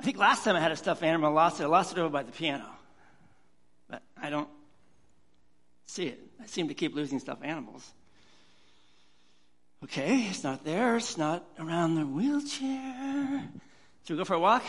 I 0.00 0.04
think 0.04 0.18
last 0.18 0.44
time 0.44 0.56
I 0.56 0.60
had 0.60 0.72
a 0.72 0.76
stuffed 0.76 1.02
animal, 1.02 1.30
I 1.30 1.32
lost 1.32 1.60
it. 1.60 1.64
I 1.64 1.66
lost 1.66 1.92
it 1.92 1.98
over 1.98 2.08
by 2.08 2.22
the 2.22 2.32
piano 2.32 2.75
I 4.20 4.30
don't 4.30 4.48
see 5.86 6.06
it. 6.06 6.20
I 6.42 6.46
seem 6.46 6.68
to 6.68 6.74
keep 6.74 6.94
losing 6.94 7.18
stuffed 7.18 7.44
animals. 7.44 7.92
Okay, 9.84 10.22
it's 10.30 10.42
not 10.42 10.64
there. 10.64 10.96
It's 10.96 11.18
not 11.18 11.44
around 11.58 11.94
the 11.94 12.06
wheelchair. 12.06 13.44
Should 14.04 14.14
we 14.14 14.18
go 14.18 14.24
for 14.24 14.34
a 14.34 14.40
walk? 14.40 14.64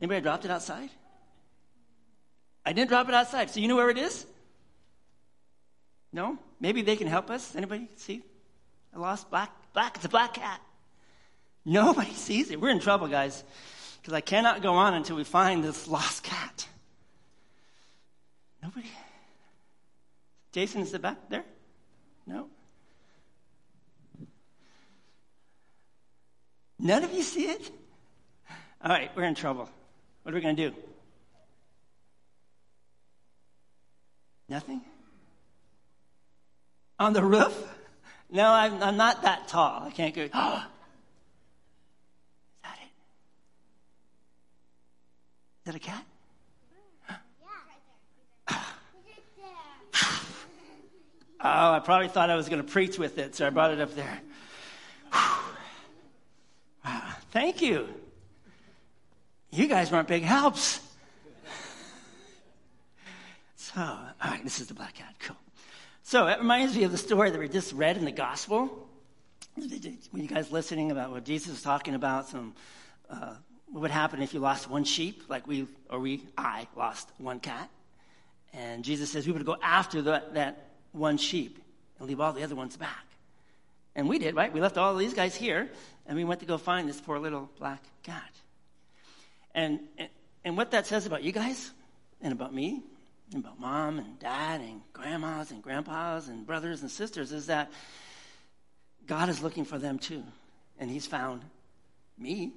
Anybody 0.00 0.20
dropped 0.20 0.44
it 0.44 0.50
outside? 0.50 0.88
I 2.64 2.72
didn't 2.72 2.88
drop 2.88 3.08
it 3.08 3.14
outside. 3.14 3.50
So 3.50 3.60
you 3.60 3.68
know 3.68 3.76
where 3.76 3.90
it 3.90 3.98
is? 3.98 4.26
No? 6.12 6.38
Maybe 6.60 6.82
they 6.82 6.96
can 6.96 7.06
help 7.06 7.30
us. 7.30 7.54
Anybody 7.54 7.88
see? 7.96 8.22
I 8.94 8.98
lost 8.98 9.30
black. 9.30 9.50
Black. 9.72 9.96
It's 9.96 10.04
a 10.04 10.08
black 10.08 10.34
cat. 10.34 10.60
Nobody 11.64 12.12
sees 12.12 12.50
it. 12.50 12.60
We're 12.60 12.70
in 12.70 12.80
trouble, 12.80 13.08
guys, 13.08 13.44
because 14.00 14.14
I 14.14 14.20
cannot 14.20 14.62
go 14.62 14.74
on 14.74 14.94
until 14.94 15.16
we 15.16 15.24
find 15.24 15.62
this 15.62 15.86
lost 15.86 16.22
cat. 16.22 16.66
Nobody? 18.68 18.92
Jason, 20.52 20.82
is 20.82 20.92
it 20.92 21.00
back 21.00 21.16
there? 21.30 21.44
No? 22.26 22.48
None 26.78 27.02
of 27.02 27.10
you 27.14 27.22
see 27.22 27.44
it? 27.44 27.70
All 28.84 28.90
right, 28.90 29.10
we're 29.16 29.24
in 29.24 29.34
trouble. 29.34 29.70
What 30.22 30.32
are 30.32 30.34
we 30.34 30.42
going 30.42 30.56
to 30.56 30.68
do? 30.68 30.76
Nothing? 34.50 34.82
On 36.98 37.14
the 37.14 37.24
roof? 37.24 37.56
No, 38.30 38.50
I'm, 38.50 38.82
I'm 38.82 38.98
not 38.98 39.22
that 39.22 39.48
tall. 39.48 39.84
I 39.84 39.90
can't 39.90 40.14
go. 40.14 40.24
Is 40.24 40.30
that 40.30 40.68
it? 42.82 42.90
Is 45.56 45.64
that 45.64 45.74
a 45.74 45.78
cat? 45.78 46.04
Oh, 51.40 51.72
I 51.72 51.78
probably 51.78 52.08
thought 52.08 52.30
I 52.30 52.36
was 52.36 52.48
going 52.48 52.62
to 52.62 52.68
preach 52.68 52.98
with 52.98 53.18
it, 53.18 53.36
so 53.36 53.46
I 53.46 53.50
brought 53.50 53.70
it 53.70 53.80
up 53.80 53.94
there. 53.94 54.20
Wow, 56.84 57.12
thank 57.30 57.62
you. 57.62 57.88
You 59.50 59.68
guys 59.68 59.92
weren't 59.92 60.08
big 60.08 60.24
helps. 60.24 60.80
So, 63.56 63.80
all 63.80 64.30
right, 64.30 64.42
this 64.42 64.60
is 64.60 64.66
the 64.66 64.74
black 64.74 64.94
cat. 64.94 65.14
Cool. 65.20 65.36
So, 66.02 66.26
it 66.26 66.38
reminds 66.38 66.74
me 66.74 66.84
of 66.84 66.90
the 66.90 66.98
story 66.98 67.30
that 67.30 67.38
we 67.38 67.48
just 67.48 67.72
read 67.72 67.96
in 67.96 68.04
the 68.04 68.12
gospel. 68.12 68.88
When 69.54 70.22
you 70.22 70.28
guys 70.28 70.50
listening 70.50 70.90
about 70.90 71.10
what 71.10 71.24
Jesus 71.24 71.50
was 71.50 71.62
talking 71.62 71.94
about, 71.94 72.28
some 72.28 72.54
uh, 73.10 73.34
what 73.66 73.82
would 73.82 73.90
happen 73.90 74.22
if 74.22 74.32
you 74.32 74.40
lost 74.40 74.70
one 74.70 74.84
sheep, 74.84 75.24
like 75.28 75.46
we 75.46 75.66
or 75.90 76.00
we, 76.00 76.24
I 76.36 76.66
lost 76.76 77.10
one 77.18 77.40
cat, 77.40 77.68
and 78.52 78.84
Jesus 78.84 79.10
says 79.10 79.26
we 79.26 79.32
would 79.32 79.44
go 79.44 79.56
after 79.62 80.00
the, 80.00 80.22
that 80.32 80.67
one 80.98 81.16
sheep 81.16 81.58
and 81.98 82.08
leave 82.08 82.20
all 82.20 82.32
the 82.32 82.42
other 82.42 82.54
ones 82.54 82.76
back. 82.76 83.04
And 83.94 84.08
we 84.08 84.18
did, 84.18 84.34
right? 84.34 84.52
We 84.52 84.60
left 84.60 84.78
all 84.78 84.94
these 84.94 85.14
guys 85.14 85.34
here 85.34 85.68
and 86.06 86.16
we 86.16 86.24
went 86.24 86.40
to 86.40 86.46
go 86.46 86.58
find 86.58 86.88
this 86.88 87.00
poor 87.00 87.18
little 87.18 87.50
black 87.58 87.82
cat. 88.02 88.30
And, 89.54 89.80
and 90.44 90.56
what 90.56 90.70
that 90.70 90.86
says 90.86 91.06
about 91.06 91.22
you 91.22 91.32
guys 91.32 91.72
and 92.20 92.32
about 92.32 92.54
me 92.54 92.82
and 93.32 93.44
about 93.44 93.58
mom 93.58 93.98
and 93.98 94.18
dad 94.18 94.60
and 94.60 94.80
grandmas 94.92 95.50
and 95.50 95.62
grandpas 95.62 96.28
and 96.28 96.46
brothers 96.46 96.82
and 96.82 96.90
sisters 96.90 97.32
is 97.32 97.46
that 97.46 97.70
God 99.06 99.28
is 99.28 99.42
looking 99.42 99.64
for 99.64 99.78
them 99.78 99.98
too. 99.98 100.22
And 100.78 100.90
He's 100.90 101.06
found 101.06 101.42
me, 102.16 102.52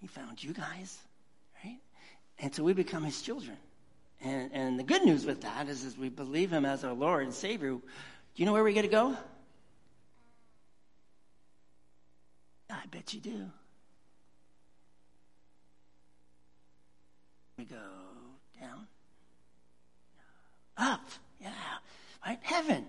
He 0.00 0.06
found 0.06 0.42
you 0.42 0.52
guys, 0.52 0.98
right? 1.64 1.78
And 2.38 2.54
so 2.54 2.62
we 2.62 2.72
become 2.72 3.02
His 3.02 3.20
children. 3.22 3.56
And, 4.26 4.50
and 4.52 4.78
the 4.78 4.82
good 4.82 5.04
news 5.04 5.24
with 5.24 5.42
that 5.42 5.68
is, 5.68 5.84
as 5.84 5.96
we 5.96 6.08
believe 6.08 6.52
him 6.52 6.64
as 6.64 6.82
our 6.82 6.92
Lord 6.92 7.22
and 7.22 7.32
Savior, 7.32 7.70
do 7.70 7.82
you 8.34 8.44
know 8.44 8.52
where 8.52 8.64
we 8.64 8.72
get 8.72 8.82
to 8.82 8.88
go? 8.88 9.16
I 12.68 12.82
bet 12.90 13.14
you 13.14 13.20
do. 13.20 13.50
We 17.56 17.66
go 17.66 17.76
down, 18.60 18.88
up, 20.76 21.08
yeah, 21.40 21.50
right? 22.26 22.38
Heaven. 22.42 22.84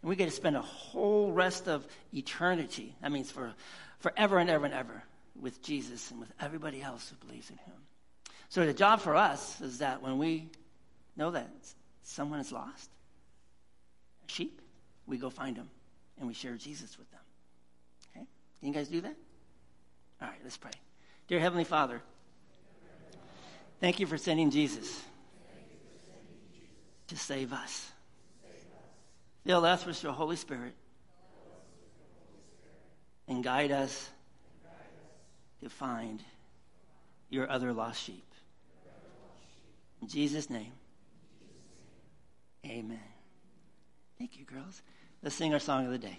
And 0.00 0.08
we 0.08 0.16
get 0.16 0.24
to 0.24 0.30
spend 0.30 0.56
a 0.56 0.62
whole 0.62 1.32
rest 1.32 1.68
of 1.68 1.86
eternity. 2.14 2.96
That 3.02 3.12
means 3.12 3.30
for 3.30 3.52
forever 3.98 4.38
and 4.38 4.48
ever 4.48 4.64
and 4.64 4.74
ever 4.74 5.02
with 5.38 5.62
Jesus 5.62 6.10
and 6.10 6.18
with 6.18 6.32
everybody 6.40 6.80
else 6.80 7.10
who 7.10 7.26
believes 7.26 7.50
in 7.50 7.58
him. 7.58 7.74
So 8.48 8.64
the 8.64 8.72
job 8.72 9.00
for 9.00 9.14
us 9.14 9.60
is 9.60 9.78
that 9.78 10.02
when 10.02 10.16
we 10.16 10.48
know 11.18 11.32
that 11.32 11.50
someone 12.02 12.40
is 12.40 12.52
lost, 12.52 12.90
a 14.26 14.32
sheep, 14.32 14.62
we 15.06 15.18
go 15.18 15.28
find 15.28 15.56
them 15.56 15.68
and 16.18 16.28
we 16.28 16.32
share 16.32 16.54
Jesus 16.54 16.96
with 16.96 17.10
them. 17.10 17.20
Okay? 18.16 18.26
Can 18.60 18.68
you 18.68 18.74
guys 18.74 18.88
do 18.88 19.00
that? 19.00 19.14
All 20.22 20.28
right, 20.28 20.38
let's 20.42 20.56
pray. 20.56 20.70
Dear 21.26 21.40
Heavenly 21.40 21.64
Father, 21.64 22.00
thank 23.80 24.00
you 24.00 24.06
for 24.06 24.16
sending 24.16 24.50
Jesus 24.50 25.02
to 27.08 27.16
save 27.16 27.52
us. 27.52 27.90
Fill 29.44 29.64
us 29.64 29.84
with 29.84 30.02
your 30.02 30.12
Holy 30.12 30.36
Spirit 30.36 30.74
and 33.26 33.42
guide 33.42 33.72
us 33.72 34.10
to 35.62 35.68
find 35.68 36.22
your 37.30 37.50
other 37.50 37.72
lost 37.72 38.02
sheep. 38.02 38.24
In 40.00 40.08
Jesus' 40.08 40.48
name, 40.48 40.72
amen. 42.66 43.00
Thank 44.18 44.38
you, 44.38 44.44
girls. 44.44 44.82
Let's 45.22 45.36
sing 45.36 45.52
our 45.52 45.60
song 45.60 45.86
of 45.86 45.92
the 45.92 45.98
day. 45.98 46.18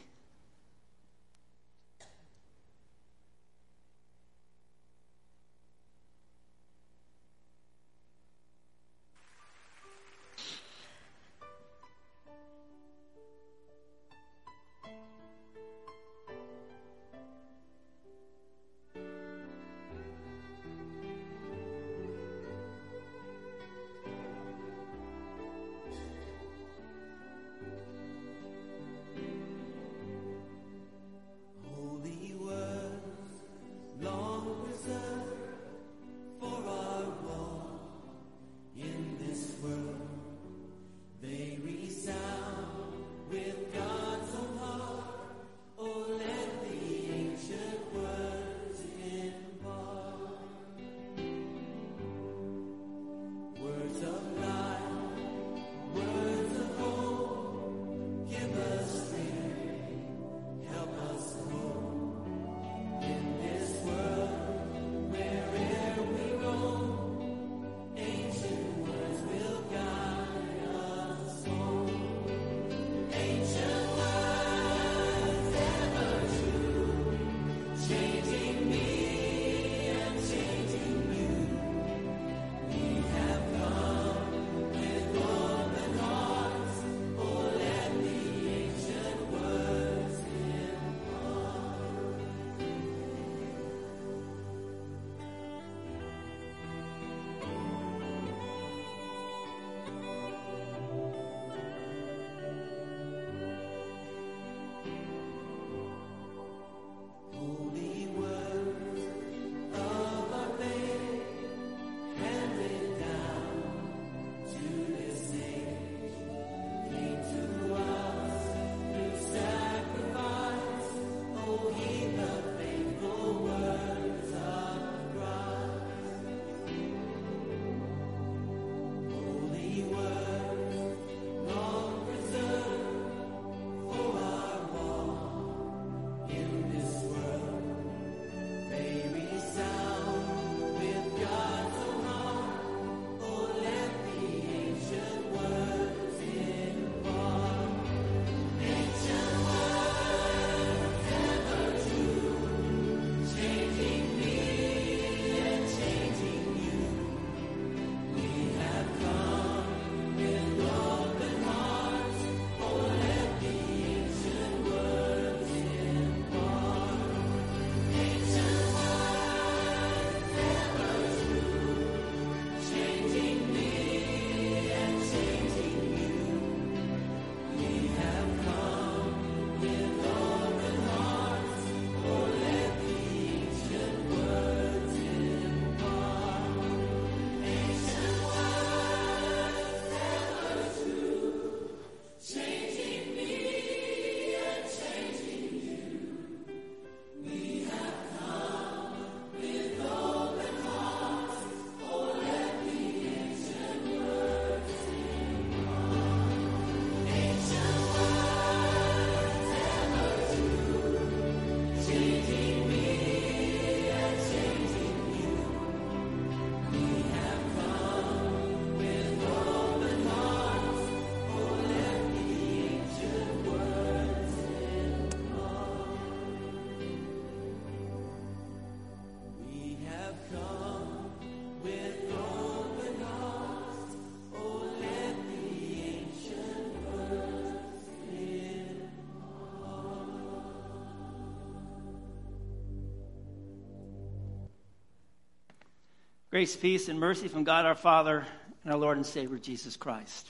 Grace, 246.39 246.55
peace, 246.55 246.87
and 246.87 246.97
mercy 246.97 247.27
from 247.27 247.43
God 247.43 247.65
our 247.65 247.75
Father 247.75 248.25
and 248.63 248.71
our 248.71 248.79
Lord 248.79 248.95
and 248.95 249.05
Savior 249.05 249.37
Jesus 249.37 249.75
Christ. 249.75 250.25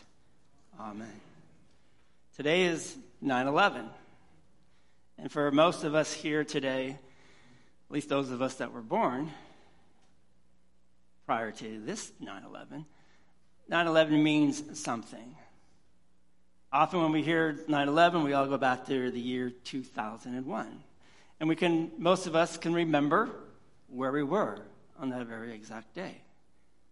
Amen. 0.79 1.21
Today 2.35 2.63
is 2.63 2.97
9 3.21 3.45
11. 3.45 3.85
And 5.19 5.31
for 5.31 5.51
most 5.51 5.83
of 5.83 5.93
us 5.93 6.11
here 6.11 6.43
today, 6.43 6.97
at 6.97 7.93
least 7.93 8.09
those 8.09 8.31
of 8.31 8.41
us 8.41 8.55
that 8.55 8.73
were 8.73 8.81
born 8.81 9.29
prior 11.27 11.51
to 11.51 11.79
this 11.85 12.11
9 12.19 12.43
11, 12.43 12.87
9 13.67 13.87
11 13.87 14.23
means 14.23 14.79
something. 14.79 15.35
Often 16.73 17.03
when 17.03 17.11
we 17.11 17.21
hear 17.21 17.59
9 17.67 17.87
11, 17.87 18.23
we 18.23 18.33
all 18.33 18.47
go 18.47 18.57
back 18.57 18.87
to 18.87 19.11
the 19.11 19.21
year 19.21 19.51
2001. 19.51 20.83
And 21.39 21.47
we 21.47 21.55
can, 21.55 21.91
most 21.99 22.25
of 22.25 22.35
us 22.35 22.57
can 22.57 22.73
remember 22.73 23.29
where 23.89 24.11
we 24.11 24.23
were 24.23 24.59
on 24.99 25.09
that 25.09 25.25
very 25.27 25.53
exact 25.53 25.95
day. 25.95 26.21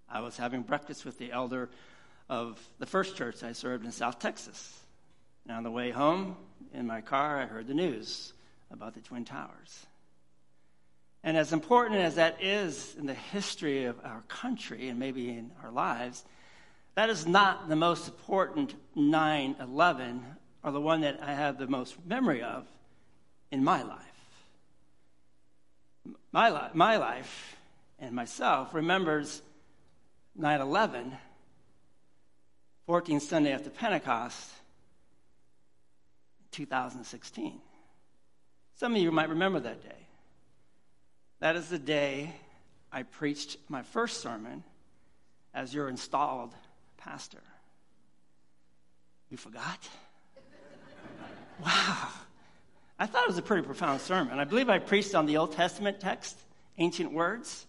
I 0.09 0.21
was 0.21 0.37
having 0.37 0.61
breakfast 0.61 1.05
with 1.05 1.17
the 1.17 1.31
elder 1.31 1.69
of 2.29 2.59
the 2.79 2.85
first 2.85 3.15
church 3.15 3.43
I 3.43 3.51
served 3.51 3.85
in 3.85 3.91
South 3.91 4.19
Texas. 4.19 4.79
And 5.47 5.55
on 5.55 5.63
the 5.63 5.71
way 5.71 5.91
home 5.91 6.37
in 6.73 6.87
my 6.87 7.01
car, 7.01 7.39
I 7.39 7.45
heard 7.45 7.67
the 7.67 7.73
news 7.73 8.33
about 8.71 8.93
the 8.93 9.01
Twin 9.01 9.25
Towers. 9.25 9.85
And 11.23 11.35
as 11.35 11.51
important 11.51 11.99
as 11.99 12.15
that 12.15 12.41
is 12.41 12.95
in 12.97 13.05
the 13.05 13.13
history 13.13 13.85
of 13.85 13.97
our 14.03 14.21
country 14.27 14.87
and 14.87 14.99
maybe 14.99 15.29
in 15.29 15.51
our 15.63 15.71
lives, 15.71 16.23
that 16.95 17.09
is 17.09 17.27
not 17.27 17.67
the 17.67 17.75
most 17.75 18.07
important 18.07 18.75
9 18.95 19.55
11 19.59 20.25
or 20.63 20.71
the 20.71 20.81
one 20.81 21.01
that 21.01 21.19
I 21.21 21.33
have 21.33 21.57
the 21.57 21.67
most 21.67 21.95
memory 22.05 22.41
of 22.41 22.65
in 23.51 23.63
my 23.63 23.83
life. 23.83 24.03
My, 26.31 26.49
li- 26.49 26.69
my 26.73 26.97
life 26.97 27.56
and 27.99 28.15
myself 28.15 28.73
remembers 28.73 29.41
9 30.35 30.61
11, 30.61 31.17
14th 32.87 33.21
Sunday 33.21 33.51
after 33.51 33.69
Pentecost, 33.69 34.51
2016. 36.51 37.59
Some 38.75 38.95
of 38.95 39.01
you 39.01 39.11
might 39.11 39.29
remember 39.29 39.59
that 39.59 39.83
day. 39.83 40.07
That 41.39 41.55
is 41.55 41.69
the 41.69 41.79
day 41.79 42.33
I 42.91 43.03
preached 43.03 43.57
my 43.69 43.83
first 43.83 44.21
sermon 44.21 44.63
as 45.53 45.73
your 45.73 45.89
installed 45.89 46.53
pastor. 46.97 47.41
You 49.29 49.37
forgot? 49.37 49.87
wow. 51.63 52.09
I 52.99 53.05
thought 53.05 53.23
it 53.23 53.27
was 53.27 53.37
a 53.37 53.43
pretty 53.43 53.63
profound 53.63 54.01
sermon. 54.01 54.39
I 54.39 54.45
believe 54.45 54.69
I 54.69 54.79
preached 54.79 55.13
on 55.13 55.27
the 55.27 55.37
Old 55.37 55.51
Testament 55.51 55.99
text, 55.99 56.37
ancient 56.77 57.11
words. 57.11 57.66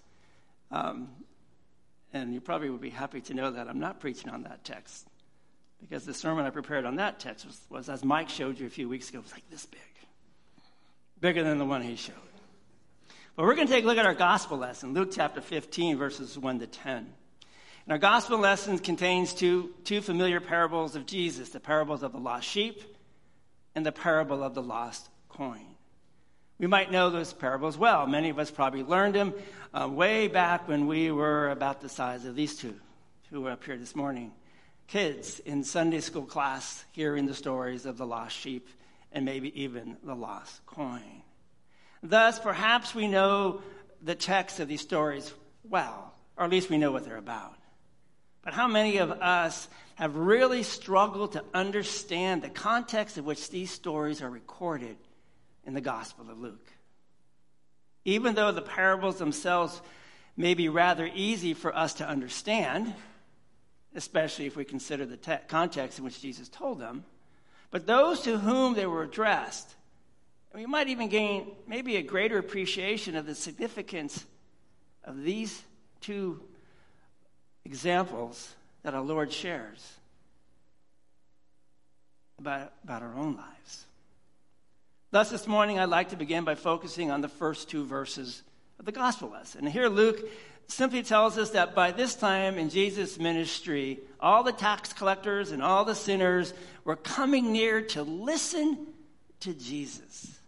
Um, 0.70 1.08
and 2.12 2.32
you 2.32 2.40
probably 2.40 2.70
would 2.70 2.80
be 2.80 2.90
happy 2.90 3.20
to 3.22 3.34
know 3.34 3.50
that 3.50 3.68
I'm 3.68 3.80
not 3.80 4.00
preaching 4.00 4.30
on 4.30 4.44
that 4.44 4.64
text. 4.64 5.06
Because 5.80 6.04
the 6.04 6.14
sermon 6.14 6.44
I 6.44 6.50
prepared 6.50 6.84
on 6.84 6.96
that 6.96 7.20
text 7.20 7.46
was, 7.46 7.60
was 7.70 7.88
as 7.88 8.04
Mike 8.04 8.28
showed 8.28 8.58
you 8.58 8.66
a 8.66 8.70
few 8.70 8.88
weeks 8.88 9.10
ago, 9.10 9.18
it 9.18 9.24
was 9.24 9.32
like 9.32 9.48
this 9.50 9.66
big. 9.66 9.80
Bigger 11.20 11.44
than 11.44 11.58
the 11.58 11.64
one 11.64 11.82
he 11.82 11.96
showed. 11.96 12.14
But 13.36 13.44
we're 13.44 13.54
going 13.54 13.68
to 13.68 13.72
take 13.72 13.84
a 13.84 13.86
look 13.86 13.98
at 13.98 14.06
our 14.06 14.14
gospel 14.14 14.58
lesson, 14.58 14.94
Luke 14.94 15.10
chapter 15.12 15.40
15, 15.40 15.96
verses 15.96 16.36
1 16.36 16.58
to 16.58 16.66
10. 16.66 16.96
And 16.96 17.92
our 17.92 17.98
gospel 17.98 18.38
lesson 18.38 18.78
contains 18.78 19.32
two, 19.32 19.70
two 19.84 20.00
familiar 20.00 20.40
parables 20.40 20.96
of 20.96 21.06
Jesus 21.06 21.50
the 21.50 21.60
parables 21.60 22.02
of 22.02 22.12
the 22.12 22.18
lost 22.18 22.48
sheep 22.48 22.82
and 23.74 23.86
the 23.86 23.92
parable 23.92 24.42
of 24.42 24.54
the 24.54 24.62
lost 24.62 25.08
coin. 25.28 25.67
We 26.58 26.66
might 26.66 26.90
know 26.90 27.08
those 27.08 27.32
parables 27.32 27.78
well. 27.78 28.06
Many 28.08 28.30
of 28.30 28.38
us 28.40 28.50
probably 28.50 28.82
learned 28.82 29.14
them 29.14 29.32
uh, 29.72 29.88
way 29.88 30.26
back 30.26 30.66
when 30.66 30.88
we 30.88 31.12
were 31.12 31.50
about 31.50 31.80
the 31.80 31.88
size 31.88 32.24
of 32.24 32.34
these 32.34 32.56
two 32.56 32.74
who 33.30 33.42
were 33.42 33.52
up 33.52 33.62
here 33.62 33.76
this 33.76 33.94
morning. 33.94 34.32
Kids 34.88 35.38
in 35.40 35.62
Sunday 35.62 36.00
school 36.00 36.24
class 36.24 36.84
hearing 36.90 37.26
the 37.26 37.34
stories 37.34 37.86
of 37.86 37.96
the 37.96 38.06
lost 38.06 38.36
sheep 38.36 38.68
and 39.12 39.24
maybe 39.24 39.62
even 39.62 39.98
the 40.02 40.16
lost 40.16 40.66
coin. 40.66 41.22
Thus, 42.02 42.40
perhaps 42.40 42.92
we 42.92 43.06
know 43.06 43.62
the 44.02 44.16
text 44.16 44.58
of 44.58 44.66
these 44.66 44.80
stories 44.80 45.32
well, 45.62 46.12
or 46.36 46.44
at 46.44 46.50
least 46.50 46.70
we 46.70 46.78
know 46.78 46.90
what 46.90 47.04
they're 47.04 47.16
about. 47.16 47.54
But 48.42 48.54
how 48.54 48.66
many 48.66 48.96
of 48.96 49.12
us 49.12 49.68
have 49.94 50.16
really 50.16 50.64
struggled 50.64 51.32
to 51.32 51.44
understand 51.54 52.42
the 52.42 52.48
context 52.48 53.16
in 53.16 53.24
which 53.24 53.50
these 53.50 53.70
stories 53.70 54.22
are 54.22 54.30
recorded 54.30 54.96
in 55.68 55.74
the 55.74 55.80
Gospel 55.80 56.28
of 56.28 56.40
Luke? 56.40 56.72
Even 58.04 58.34
though 58.34 58.50
the 58.50 58.60
parables 58.60 59.18
themselves 59.18 59.80
may 60.36 60.54
be 60.54 60.68
rather 60.68 61.08
easy 61.14 61.54
for 61.54 61.72
us 61.76 61.94
to 61.94 62.08
understand, 62.08 62.92
especially 63.94 64.46
if 64.46 64.56
we 64.56 64.64
consider 64.64 65.06
the 65.06 65.16
te- 65.16 65.36
context 65.46 66.00
in 66.00 66.04
which 66.04 66.20
Jesus 66.20 66.48
told 66.48 66.80
them, 66.80 67.04
but 67.70 67.86
those 67.86 68.22
to 68.22 68.38
whom 68.38 68.74
they 68.74 68.86
were 68.86 69.04
addressed 69.04 69.76
we 70.54 70.66
might 70.66 70.88
even 70.88 71.08
gain 71.08 71.52
maybe 71.66 71.96
a 71.96 72.02
greater 72.02 72.38
appreciation 72.38 73.16
of 73.16 73.26
the 73.26 73.34
significance 73.34 74.24
of 75.04 75.22
these 75.22 75.62
two 76.00 76.42
examples 77.64 78.54
that 78.82 78.94
our 78.94 79.02
Lord 79.02 79.32
shares 79.32 79.92
about, 82.38 82.72
about 82.82 83.02
our 83.02 83.14
own 83.14 83.36
lives. 83.36 83.84
Thus, 85.10 85.30
this 85.30 85.46
morning, 85.46 85.78
I'd 85.78 85.88
like 85.88 86.10
to 86.10 86.16
begin 86.16 86.44
by 86.44 86.54
focusing 86.54 87.10
on 87.10 87.22
the 87.22 87.28
first 87.28 87.70
two 87.70 87.86
verses 87.86 88.42
of 88.78 88.84
the 88.84 88.92
gospel 88.92 89.30
lesson. 89.30 89.64
And 89.64 89.72
here, 89.72 89.88
Luke 89.88 90.20
simply 90.66 91.02
tells 91.02 91.38
us 91.38 91.50
that 91.50 91.74
by 91.74 91.92
this 91.92 92.14
time 92.14 92.58
in 92.58 92.68
Jesus' 92.68 93.18
ministry, 93.18 94.00
all 94.20 94.42
the 94.42 94.52
tax 94.52 94.92
collectors 94.92 95.50
and 95.50 95.62
all 95.62 95.86
the 95.86 95.94
sinners 95.94 96.52
were 96.84 96.94
coming 96.94 97.52
near 97.52 97.80
to 97.80 98.02
listen 98.02 98.86
to 99.40 99.54
Jesus. 99.54 100.38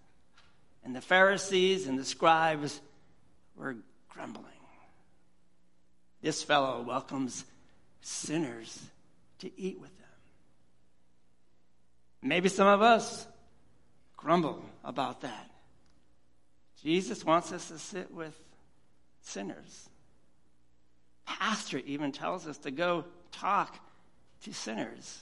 And 0.84 0.94
the 0.94 1.00
Pharisees 1.00 1.86
and 1.86 1.98
the 1.98 2.04
scribes 2.04 2.82
were 3.56 3.76
grumbling. 4.10 4.44
This 6.20 6.42
fellow 6.42 6.82
welcomes 6.82 7.46
sinners 8.02 8.78
to 9.38 9.50
eat 9.58 9.80
with 9.80 9.96
them. 9.96 10.08
Maybe 12.22 12.50
some 12.50 12.66
of 12.66 12.82
us 12.82 13.26
grumble 14.20 14.62
about 14.84 15.22
that. 15.22 15.50
Jesus 16.82 17.24
wants 17.24 17.52
us 17.52 17.68
to 17.68 17.78
sit 17.78 18.12
with 18.12 18.38
sinners. 19.22 19.88
Pastor 21.26 21.78
even 21.78 22.12
tells 22.12 22.46
us 22.46 22.58
to 22.58 22.70
go 22.70 23.04
talk 23.32 23.78
to 24.42 24.52
sinners. 24.52 25.20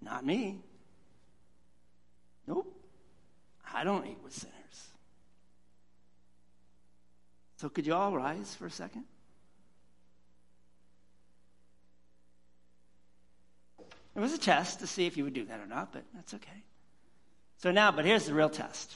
Not 0.00 0.24
me. 0.24 0.60
Nope. 2.46 2.70
I 3.72 3.84
don't 3.84 4.06
eat 4.06 4.18
with 4.22 4.32
sinners. 4.32 4.54
So, 7.56 7.68
could 7.68 7.86
you 7.86 7.94
all 7.94 8.14
rise 8.14 8.54
for 8.54 8.66
a 8.66 8.70
second? 8.70 9.04
It 14.14 14.20
was 14.20 14.32
a 14.32 14.38
test 14.38 14.80
to 14.80 14.86
see 14.86 15.06
if 15.06 15.16
you 15.16 15.24
would 15.24 15.34
do 15.34 15.44
that 15.46 15.60
or 15.60 15.66
not, 15.66 15.92
but 15.92 16.04
that's 16.14 16.34
okay. 16.34 16.62
So, 17.58 17.70
now, 17.70 17.92
but 17.92 18.04
here's 18.04 18.26
the 18.26 18.34
real 18.34 18.50
test. 18.50 18.94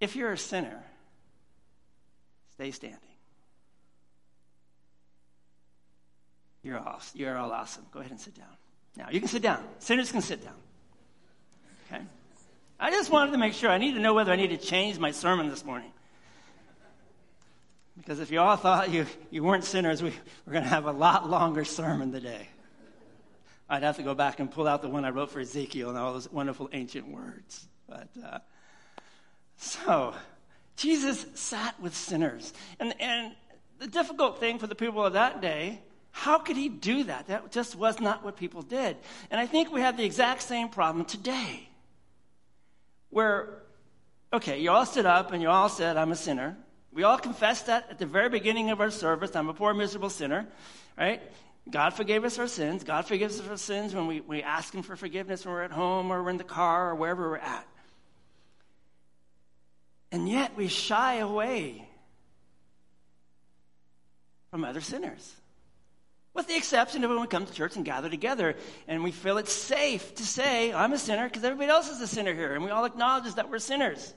If 0.00 0.16
you're 0.16 0.32
a 0.32 0.38
sinner, 0.38 0.82
stay 2.54 2.70
standing. 2.72 2.98
You're 6.62 6.78
all, 6.78 7.00
you're 7.14 7.36
all 7.36 7.52
awesome. 7.52 7.86
Go 7.92 8.00
ahead 8.00 8.10
and 8.10 8.20
sit 8.20 8.34
down. 8.34 8.46
Now, 8.96 9.08
you 9.10 9.20
can 9.20 9.28
sit 9.28 9.42
down. 9.42 9.62
Sinners 9.78 10.10
can 10.10 10.22
sit 10.22 10.44
down. 10.44 10.54
Okay? 11.86 12.02
I 12.80 12.90
just 12.90 13.10
wanted 13.10 13.32
to 13.32 13.38
make 13.38 13.54
sure. 13.54 13.70
I 13.70 13.78
need 13.78 13.94
to 13.94 14.00
know 14.00 14.14
whether 14.14 14.32
I 14.32 14.36
need 14.36 14.50
to 14.50 14.56
change 14.56 14.98
my 14.98 15.10
sermon 15.10 15.48
this 15.48 15.64
morning. 15.64 15.90
Because 17.96 18.18
if 18.20 18.30
you 18.30 18.40
all 18.40 18.56
thought 18.56 18.90
you, 18.90 19.06
you 19.30 19.42
weren't 19.42 19.64
sinners, 19.64 20.02
we, 20.02 20.12
we're 20.46 20.52
going 20.52 20.64
to 20.64 20.70
have 20.70 20.86
a 20.86 20.92
lot 20.92 21.30
longer 21.30 21.64
sermon 21.64 22.12
today. 22.12 22.48
I'd 23.68 23.82
have 23.82 23.96
to 23.96 24.02
go 24.02 24.14
back 24.14 24.40
and 24.40 24.50
pull 24.50 24.66
out 24.66 24.82
the 24.82 24.88
one 24.88 25.04
I 25.04 25.10
wrote 25.10 25.30
for 25.30 25.40
Ezekiel 25.40 25.88
and 25.88 25.98
all 25.98 26.12
those 26.12 26.30
wonderful 26.30 26.68
ancient 26.72 27.08
words. 27.08 27.66
But 27.88 28.08
uh, 28.22 28.38
so, 29.56 30.14
Jesus 30.76 31.26
sat 31.34 31.80
with 31.80 31.94
sinners. 31.94 32.52
And, 32.78 32.94
and 33.00 33.34
the 33.78 33.86
difficult 33.86 34.38
thing 34.38 34.58
for 34.58 34.66
the 34.66 34.74
people 34.74 35.04
of 35.04 35.14
that 35.14 35.40
day 35.40 35.80
how 36.16 36.38
could 36.38 36.56
he 36.56 36.68
do 36.68 37.02
that? 37.04 37.26
That 37.26 37.50
just 37.50 37.74
was 37.74 37.98
not 37.98 38.24
what 38.24 38.36
people 38.36 38.62
did. 38.62 38.96
And 39.32 39.40
I 39.40 39.46
think 39.46 39.72
we 39.72 39.80
have 39.80 39.96
the 39.96 40.04
exact 40.04 40.42
same 40.42 40.68
problem 40.68 41.04
today. 41.04 41.68
Where, 43.10 43.62
okay, 44.32 44.60
you 44.60 44.70
all 44.70 44.86
stood 44.86 45.06
up 45.06 45.32
and 45.32 45.42
you 45.42 45.48
all 45.48 45.68
said, 45.68 45.96
I'm 45.96 46.12
a 46.12 46.16
sinner. 46.16 46.56
We 46.92 47.02
all 47.02 47.18
confessed 47.18 47.66
that 47.66 47.90
at 47.90 47.98
the 47.98 48.06
very 48.06 48.28
beginning 48.28 48.70
of 48.70 48.80
our 48.80 48.92
service. 48.92 49.34
I'm 49.34 49.48
a 49.48 49.54
poor, 49.54 49.74
miserable 49.74 50.08
sinner, 50.08 50.46
right? 50.96 51.20
God 51.70 51.94
forgave 51.94 52.24
us 52.24 52.38
our 52.38 52.46
sins. 52.46 52.84
God 52.84 53.06
forgives 53.06 53.40
us 53.40 53.48
our 53.48 53.56
sins 53.56 53.94
when 53.94 54.06
we, 54.06 54.20
we 54.20 54.42
ask 54.42 54.74
Him 54.74 54.82
for 54.82 54.96
forgiveness 54.96 55.44
when 55.44 55.54
we're 55.54 55.62
at 55.62 55.72
home 55.72 56.12
or 56.12 56.22
we're 56.22 56.30
in 56.30 56.36
the 56.36 56.44
car 56.44 56.90
or 56.90 56.94
wherever 56.94 57.30
we're 57.30 57.38
at. 57.38 57.66
And 60.12 60.28
yet 60.28 60.56
we 60.56 60.68
shy 60.68 61.16
away 61.16 61.88
from 64.50 64.64
other 64.64 64.80
sinners. 64.80 65.34
With 66.34 66.48
the 66.48 66.56
exception 66.56 67.02
of 67.02 67.10
when 67.10 67.20
we 67.20 67.26
come 67.26 67.46
to 67.46 67.52
church 67.52 67.76
and 67.76 67.84
gather 67.84 68.10
together 68.10 68.56
and 68.86 69.02
we 69.02 69.10
feel 69.10 69.38
it's 69.38 69.52
safe 69.52 70.14
to 70.16 70.24
say, 70.24 70.72
I'm 70.72 70.92
a 70.92 70.98
sinner 70.98 71.28
because 71.28 71.44
everybody 71.44 71.70
else 71.70 71.90
is 71.90 72.00
a 72.00 72.06
sinner 72.06 72.34
here. 72.34 72.54
And 72.54 72.64
we 72.64 72.70
all 72.70 72.84
acknowledge 72.84 73.34
that 73.34 73.50
we're 73.50 73.58
sinners. 73.58 74.12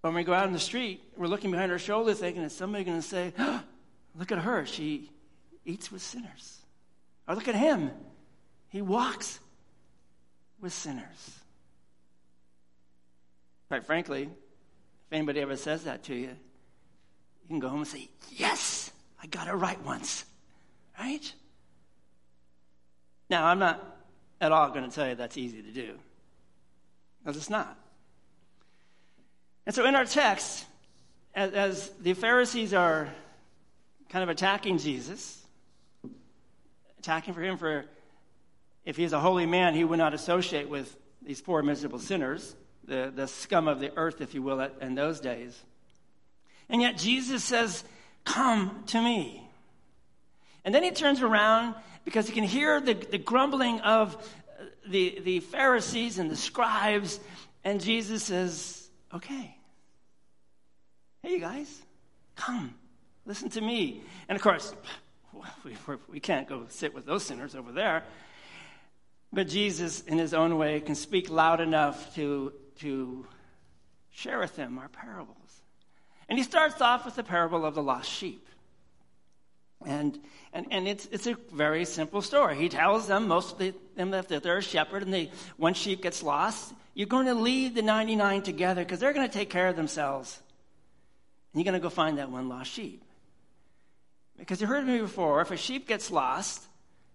When 0.00 0.14
we 0.14 0.24
go 0.24 0.34
out 0.34 0.46
in 0.46 0.52
the 0.52 0.58
street, 0.58 1.00
we're 1.16 1.28
looking 1.28 1.50
behind 1.50 1.70
our 1.70 1.78
shoulder 1.78 2.12
thinking, 2.12 2.42
is 2.42 2.52
somebody 2.52 2.84
going 2.84 3.00
to 3.00 3.06
say, 3.06 3.32
oh, 3.38 3.62
look 4.18 4.32
at 4.32 4.38
her, 4.38 4.66
she 4.66 5.10
eats 5.64 5.90
with 5.90 6.02
sinners? 6.02 6.58
Or 7.26 7.34
look 7.34 7.48
at 7.48 7.54
him, 7.54 7.90
He 8.68 8.82
walks 8.82 9.38
with 10.60 10.72
sinners. 10.72 11.38
Quite 13.68 13.84
frankly, 13.84 14.22
if 14.22 15.12
anybody 15.12 15.40
ever 15.40 15.56
says 15.56 15.84
that 15.84 16.02
to 16.04 16.14
you, 16.14 16.28
you 17.42 17.48
can 17.48 17.58
go 17.58 17.68
home 17.68 17.80
and 17.80 17.88
say, 17.88 18.08
Yes, 18.30 18.90
I 19.22 19.26
got 19.26 19.48
it 19.48 19.52
right 19.52 19.82
once. 19.84 20.24
Right? 20.98 21.32
Now, 23.30 23.46
I'm 23.46 23.58
not 23.58 23.82
at 24.40 24.52
all 24.52 24.68
going 24.70 24.88
to 24.88 24.94
tell 24.94 25.08
you 25.08 25.14
that's 25.14 25.38
easy 25.38 25.62
to 25.62 25.70
do, 25.70 25.98
because 27.22 27.36
it's 27.36 27.50
not. 27.50 27.78
And 29.64 29.74
so, 29.74 29.86
in 29.86 29.94
our 29.94 30.04
text, 30.04 30.66
as, 31.34 31.52
as 31.52 31.90
the 32.00 32.14
Pharisees 32.14 32.74
are 32.74 33.08
kind 34.12 34.22
of 34.22 34.28
attacking 34.28 34.76
Jesus, 34.76 35.42
attacking 36.98 37.32
for 37.32 37.40
him 37.40 37.56
for 37.56 37.86
if 38.84 38.96
he's 38.96 39.14
a 39.14 39.20
holy 39.20 39.46
man, 39.46 39.74
he 39.74 39.84
would 39.84 39.98
not 39.98 40.12
associate 40.12 40.68
with 40.68 40.94
these 41.24 41.40
poor, 41.40 41.62
miserable 41.62 41.98
sinners, 41.98 42.54
the, 42.84 43.10
the 43.14 43.26
scum 43.26 43.68
of 43.68 43.80
the 43.80 43.96
earth, 43.96 44.20
if 44.20 44.34
you 44.34 44.42
will, 44.42 44.60
in 44.60 44.94
those 44.94 45.20
days. 45.20 45.58
And 46.68 46.82
yet 46.82 46.98
Jesus 46.98 47.42
says, 47.42 47.84
Come 48.24 48.84
to 48.88 49.00
me. 49.00 49.48
And 50.64 50.74
then 50.74 50.82
he 50.82 50.90
turns 50.90 51.22
around 51.22 51.74
because 52.04 52.26
he 52.26 52.32
can 52.32 52.44
hear 52.44 52.80
the, 52.80 52.94
the 52.94 53.18
grumbling 53.18 53.80
of 53.80 54.16
the, 54.86 55.20
the 55.24 55.40
Pharisees 55.40 56.18
and 56.18 56.30
the 56.30 56.36
scribes. 56.36 57.18
And 57.64 57.80
Jesus 57.80 58.24
says, 58.24 58.88
Okay. 59.14 59.56
Hey, 61.22 61.32
you 61.32 61.40
guys, 61.40 61.80
come, 62.34 62.74
listen 63.26 63.48
to 63.50 63.60
me. 63.60 64.02
And 64.28 64.36
of 64.36 64.42
course, 64.42 64.74
we, 65.64 65.76
we 66.08 66.20
can't 66.20 66.48
go 66.48 66.66
sit 66.68 66.94
with 66.94 67.06
those 67.06 67.24
sinners 67.24 67.54
over 67.54 67.72
there. 67.72 68.04
But 69.32 69.48
Jesus, 69.48 70.02
in 70.02 70.18
his 70.18 70.34
own 70.34 70.58
way, 70.58 70.80
can 70.80 70.94
speak 70.94 71.30
loud 71.30 71.60
enough 71.60 72.14
to, 72.16 72.52
to 72.80 73.26
share 74.10 74.38
with 74.38 74.54
them 74.56 74.78
our 74.78 74.88
parables. 74.88 75.36
And 76.28 76.38
he 76.38 76.44
starts 76.44 76.80
off 76.80 77.04
with 77.04 77.16
the 77.16 77.24
parable 77.24 77.64
of 77.64 77.74
the 77.74 77.82
lost 77.82 78.10
sheep. 78.10 78.46
And, 79.84 80.18
and, 80.52 80.66
and 80.70 80.86
it's, 80.86 81.06
it's 81.10 81.26
a 81.26 81.36
very 81.52 81.84
simple 81.84 82.22
story. 82.22 82.56
He 82.56 82.68
tells 82.68 83.08
them, 83.08 83.26
most 83.26 83.60
of 83.60 83.74
them, 83.96 84.10
that 84.10 84.28
they're 84.28 84.58
a 84.58 84.62
shepherd 84.62 85.02
and 85.02 85.12
they, 85.12 85.30
one 85.56 85.74
sheep 85.74 86.02
gets 86.02 86.22
lost. 86.22 86.72
You're 86.94 87.08
going 87.08 87.26
to 87.26 87.34
leave 87.34 87.74
the 87.74 87.82
99 87.82 88.42
together 88.42 88.84
because 88.84 89.00
they're 89.00 89.12
going 89.12 89.26
to 89.26 89.32
take 89.32 89.50
care 89.50 89.68
of 89.68 89.76
themselves. 89.76 90.40
And 91.52 91.60
you're 91.60 91.70
going 91.70 91.80
to 91.80 91.84
go 91.84 91.90
find 91.90 92.18
that 92.18 92.30
one 92.30 92.48
lost 92.48 92.70
sheep. 92.70 93.02
Because 94.42 94.60
you 94.60 94.66
heard 94.66 94.84
me 94.84 94.98
before, 94.98 95.40
if 95.40 95.52
a 95.52 95.56
sheep 95.56 95.86
gets 95.86 96.10
lost, 96.10 96.64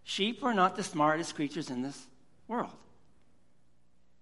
sheep 0.05 0.45
are 0.45 0.53
not 0.53 0.77
the 0.77 0.83
smartest 0.83 1.35
creatures 1.35 1.69
in 1.69 1.81
this 1.81 2.07
world. 2.47 2.71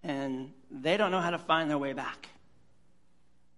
And 0.01 0.51
they 0.71 0.97
don't 0.97 1.11
know 1.11 1.21
how 1.21 1.29
to 1.29 1.37
find 1.37 1.69
their 1.69 1.77
way 1.77 1.93
back. 1.93 2.27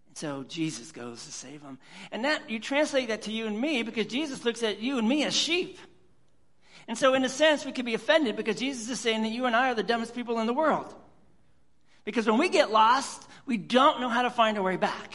And 0.07 0.17
So 0.17 0.43
Jesus 0.49 0.91
goes 0.91 1.23
to 1.23 1.31
save 1.31 1.63
them. 1.63 1.79
And 2.11 2.25
that 2.25 2.49
you 2.49 2.59
translate 2.59 3.07
that 3.07 3.21
to 3.21 3.31
you 3.31 3.47
and 3.47 3.57
me 3.57 3.83
because 3.83 4.07
Jesus 4.07 4.43
looks 4.43 4.63
at 4.63 4.81
you 4.81 4.97
and 4.97 5.07
me 5.07 5.23
as 5.23 5.33
sheep. 5.33 5.79
And 6.89 6.97
so 6.97 7.13
in 7.13 7.23
a 7.23 7.29
sense 7.29 7.63
we 7.63 7.71
could 7.71 7.85
be 7.85 7.93
offended 7.93 8.35
because 8.35 8.57
Jesus 8.57 8.89
is 8.89 8.99
saying 8.99 9.21
that 9.21 9.29
you 9.29 9.45
and 9.45 9.55
I 9.55 9.69
are 9.69 9.75
the 9.75 9.81
dumbest 9.81 10.13
people 10.13 10.39
in 10.39 10.47
the 10.47 10.53
world. 10.53 10.93
Because 12.03 12.27
when 12.27 12.37
we 12.37 12.49
get 12.49 12.69
lost, 12.69 13.25
we 13.45 13.55
don't 13.55 14.01
know 14.01 14.09
how 14.09 14.23
to 14.23 14.29
find 14.29 14.57
our 14.57 14.63
way 14.65 14.75
back. 14.75 15.13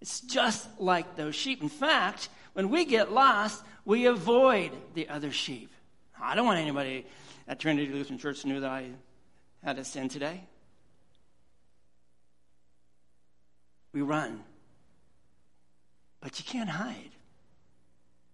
It's 0.00 0.22
just 0.22 0.66
like 0.80 1.16
those 1.16 1.34
sheep. 1.34 1.62
In 1.62 1.68
fact, 1.68 2.30
when 2.52 2.68
we 2.68 2.84
get 2.84 3.12
lost, 3.12 3.62
we 3.84 4.06
avoid 4.06 4.72
the 4.94 5.08
other 5.08 5.32
sheep. 5.32 5.70
I 6.20 6.34
don't 6.34 6.46
want 6.46 6.60
anybody 6.60 7.06
at 7.48 7.58
Trinity 7.58 7.92
Lutheran 7.92 8.18
Church 8.18 8.42
to 8.42 8.48
know 8.48 8.60
that 8.60 8.70
I 8.70 8.90
had 9.64 9.78
a 9.78 9.84
sin 9.84 10.08
today. 10.08 10.42
we 13.92 14.02
run. 14.02 14.42
But 16.20 16.38
you 16.38 16.44
can't 16.44 16.68
hide. 16.68 17.10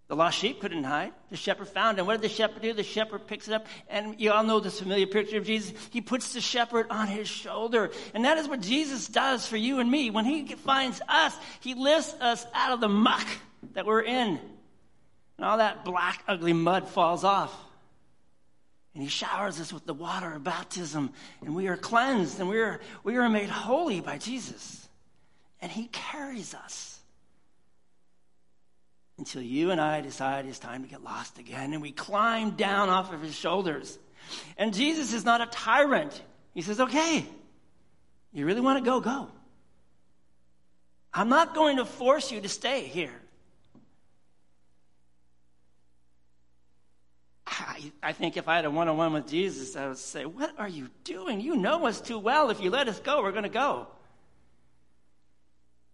The 0.08 0.16
lost 0.16 0.38
sheep 0.38 0.60
couldn't 0.60 0.84
hide. 0.84 1.12
The 1.30 1.36
shepherd 1.36 1.68
found 1.68 1.98
him. 1.98 2.06
What 2.06 2.20
did 2.20 2.30
the 2.30 2.34
shepherd 2.34 2.62
do? 2.62 2.72
The 2.72 2.82
shepherd 2.82 3.26
picks 3.26 3.46
it 3.46 3.52
up, 3.52 3.66
and 3.90 4.18
you 4.18 4.32
all 4.32 4.42
know 4.42 4.58
this 4.58 4.78
familiar 4.78 5.06
picture 5.06 5.36
of 5.36 5.44
Jesus. 5.44 5.74
He 5.90 6.00
puts 6.00 6.32
the 6.32 6.40
shepherd 6.40 6.86
on 6.88 7.08
his 7.08 7.28
shoulder. 7.28 7.90
And 8.14 8.24
that 8.24 8.38
is 8.38 8.48
what 8.48 8.62
Jesus 8.62 9.06
does 9.06 9.46
for 9.46 9.58
you 9.58 9.80
and 9.80 9.90
me. 9.90 10.10
When 10.10 10.24
he 10.24 10.46
finds 10.54 11.02
us, 11.08 11.36
he 11.60 11.74
lifts 11.74 12.14
us 12.20 12.46
out 12.54 12.72
of 12.72 12.80
the 12.80 12.88
muck 12.88 13.26
that 13.74 13.86
we're 13.86 14.02
in. 14.02 14.38
And 15.36 15.46
all 15.46 15.58
that 15.58 15.84
black, 15.84 16.22
ugly 16.26 16.52
mud 16.52 16.88
falls 16.88 17.24
off. 17.24 17.54
And 18.94 19.02
he 19.02 19.08
showers 19.08 19.60
us 19.60 19.72
with 19.72 19.86
the 19.86 19.94
water 19.94 20.32
of 20.32 20.42
baptism, 20.42 21.10
and 21.44 21.54
we 21.54 21.68
are 21.68 21.76
cleansed, 21.76 22.40
and 22.40 22.48
we 22.48 22.58
are, 22.58 22.80
we 23.04 23.16
are 23.16 23.28
made 23.28 23.48
holy 23.48 24.00
by 24.00 24.18
Jesus 24.18 24.88
and 25.60 25.70
He 25.70 25.88
carries 25.88 26.54
us 26.54 27.00
until 29.16 29.42
you 29.42 29.70
and 29.70 29.80
I 29.80 30.00
decide 30.00 30.46
it's 30.46 30.58
time 30.58 30.82
to 30.82 30.88
get 30.88 31.02
lost 31.02 31.38
again, 31.38 31.72
and 31.72 31.82
we 31.82 31.90
climb 31.90 32.52
down 32.52 32.88
off 32.88 33.12
of 33.12 33.22
His 33.22 33.34
shoulders. 33.34 33.98
And 34.56 34.72
Jesus 34.72 35.12
is 35.12 35.24
not 35.24 35.40
a 35.40 35.46
tyrant. 35.46 36.22
He 36.54 36.62
says, 36.62 36.80
Okay, 36.80 37.26
you 38.32 38.46
really 38.46 38.60
want 38.60 38.82
to 38.82 38.88
go? 38.88 39.00
Go. 39.00 39.28
I'm 41.12 41.28
not 41.28 41.54
going 41.54 41.78
to 41.78 41.84
force 41.84 42.30
you 42.30 42.40
to 42.40 42.48
stay 42.48 42.82
here. 42.82 43.14
I, 47.58 47.92
I 48.02 48.12
think 48.12 48.36
if 48.36 48.48
I 48.48 48.56
had 48.56 48.64
a 48.64 48.70
one 48.70 48.88
on 48.88 48.96
one 48.96 49.12
with 49.12 49.28
Jesus, 49.28 49.76
I 49.76 49.88
would 49.88 49.98
say, 49.98 50.24
What 50.24 50.54
are 50.58 50.68
you 50.68 50.88
doing? 51.04 51.40
You 51.40 51.56
know 51.56 51.86
us 51.86 52.00
too 52.00 52.18
well. 52.18 52.50
If 52.50 52.60
you 52.60 52.70
let 52.70 52.88
us 52.88 53.00
go, 53.00 53.22
we're 53.22 53.32
going 53.32 53.44
to 53.44 53.48
go. 53.48 53.88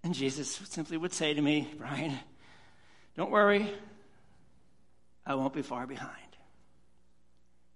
And 0.02 0.14
Jesus 0.14 0.60
simply 0.68 0.98
would 0.98 1.14
say 1.14 1.32
to 1.32 1.40
me, 1.40 1.72
Brian, 1.78 2.18
don't 3.16 3.30
worry, 3.30 3.72
I 5.24 5.34
won't 5.34 5.54
be 5.54 5.62
far 5.62 5.86
behind. 5.86 6.12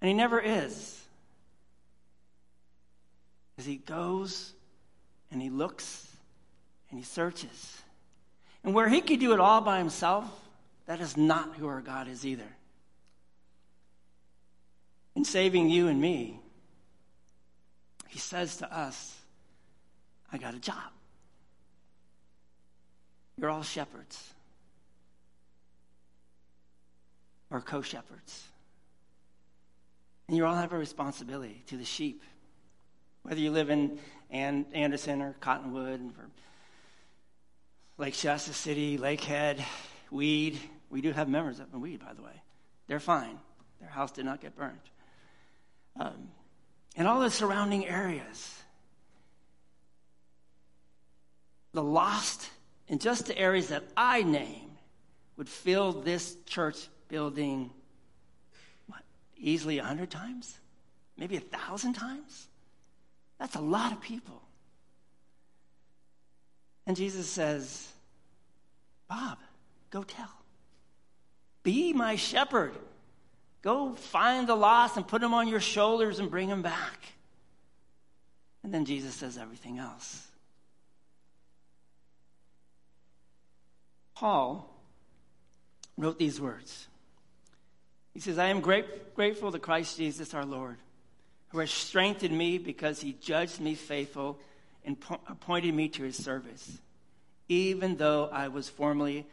And 0.01 0.09
he 0.09 0.15
never 0.15 0.39
is. 0.39 1.03
As 3.57 3.65
he 3.65 3.77
goes 3.77 4.53
and 5.33 5.41
he 5.41 5.49
looks 5.49 6.07
and 6.91 6.99
he 6.99 7.05
searches. 7.05 7.83
And 8.63 8.75
where 8.75 8.89
he 8.89 9.01
could 9.01 9.21
do 9.21 9.33
it 9.33 9.41
all 9.41 9.63
by 9.63 9.79
himself, 9.79 10.25
that 10.87 11.01
is 11.01 11.17
not 11.17 11.57
who 11.57 11.67
our 11.67 11.81
God 11.81 12.09
is 12.09 12.27
either. 12.27 12.58
In 15.19 15.25
saving 15.25 15.69
you 15.69 15.89
and 15.89 16.01
me, 16.01 16.39
he 18.07 18.21
says 18.21 18.59
to 18.59 18.73
us, 18.73 19.17
I 20.33 20.39
got 20.39 20.55
a 20.55 20.61
job. 20.61 20.93
You're 23.37 23.51
all 23.51 23.65
shepherds 23.65 24.33
or 27.51 27.61
co 27.61 27.83
shepherds. 27.83 28.47
And 30.29 30.37
you 30.37 30.47
all 30.47 30.55
have 30.55 30.73
a 30.73 30.79
responsibility 30.79 31.65
to 31.67 31.77
the 31.77 31.85
sheep. 31.85 32.23
Whether 33.25 33.41
you 33.41 33.51
live 33.51 33.71
in 33.71 33.99
Anderson 34.31 35.21
or 35.21 35.35
Cottonwood 35.41 36.01
or 36.17 36.31
Lake 37.97 38.15
Shasta 38.15 38.53
City, 38.53 38.97
Lakehead, 38.99 39.65
Weed. 40.13 40.61
We 40.91 41.01
do 41.01 41.11
have 41.11 41.29
members 41.29 41.59
up 41.59 41.71
in 41.75 41.81
Weed, 41.81 41.99
by 41.99 42.13
the 42.13 42.23
way. 42.23 42.41
They're 42.87 43.01
fine. 43.01 43.41
Their 43.81 43.91
house 43.91 44.13
did 44.13 44.25
not 44.25 44.41
get 44.41 44.55
burned. 44.57 44.79
Um, 45.99 46.29
and 46.97 47.07
all 47.09 47.21
the 47.21 47.31
surrounding 47.31 47.87
areas. 47.87 48.55
The 51.73 51.83
lost 51.83 52.49
in 52.89 52.99
just 52.99 53.27
the 53.27 53.39
areas 53.39 53.69
that 53.69 53.85
I 53.97 54.23
named 54.23 54.79
would 55.37 55.49
fill 55.49 55.93
this 55.93 56.37
church 56.47 56.89
building 57.09 57.71
what, 58.87 59.03
easily 59.37 59.79
a 59.79 59.85
hundred 59.85 60.11
times, 60.11 60.59
maybe 61.17 61.37
a 61.37 61.41
thousand 61.41 61.95
times. 61.95 62.49
That's 63.39 63.55
a 63.55 63.61
lot 63.61 63.93
of 63.93 64.01
people. 64.01 64.43
And 66.87 66.97
Jesus 66.97 67.29
says, 67.29 67.87
Bob, 69.09 69.39
go 69.91 70.03
tell. 70.03 70.33
Be 71.63 71.93
my 71.93 72.17
shepherd. 72.17 72.75
Go 73.63 73.95
find 73.95 74.49
the 74.49 74.55
lost 74.55 74.97
and 74.97 75.07
put 75.07 75.21
them 75.21 75.35
on 75.35 75.49
your 75.49 75.61
shoulders 75.61 76.19
and 76.19 76.31
bring 76.31 76.49
them 76.49 76.63
back. 76.63 77.13
And 78.63 78.73
then 78.73 78.85
Jesus 78.85 79.15
says 79.15 79.39
everything 79.39 79.79
else. 79.79 80.27
Paul 84.15 84.69
wrote 85.97 86.19
these 86.19 86.41
words. 86.41 86.87
He 88.15 88.21
says, 88.21 88.39
I 88.39 88.49
am 88.49 88.61
great, 88.61 89.15
grateful 89.15 89.53
to 89.53 89.59
Christ 89.59 89.97
Jesus 89.97 90.35
our 90.35 90.45
Lord, 90.45 90.77
who 91.49 91.59
has 91.61 91.71
strengthened 91.71 92.37
me 92.37 92.59
because 92.59 93.01
he 93.01 93.13
judged 93.21 93.61
me 93.61 93.75
faithful 93.75 94.39
and 94.85 94.99
po- 94.99 95.21
appointed 95.29 95.73
me 95.73 95.89
to 95.91 96.03
his 96.03 96.17
service, 96.17 96.79
even 97.49 97.97
though 97.97 98.29
I 98.33 98.49
was 98.49 98.69
formerly 98.69 99.27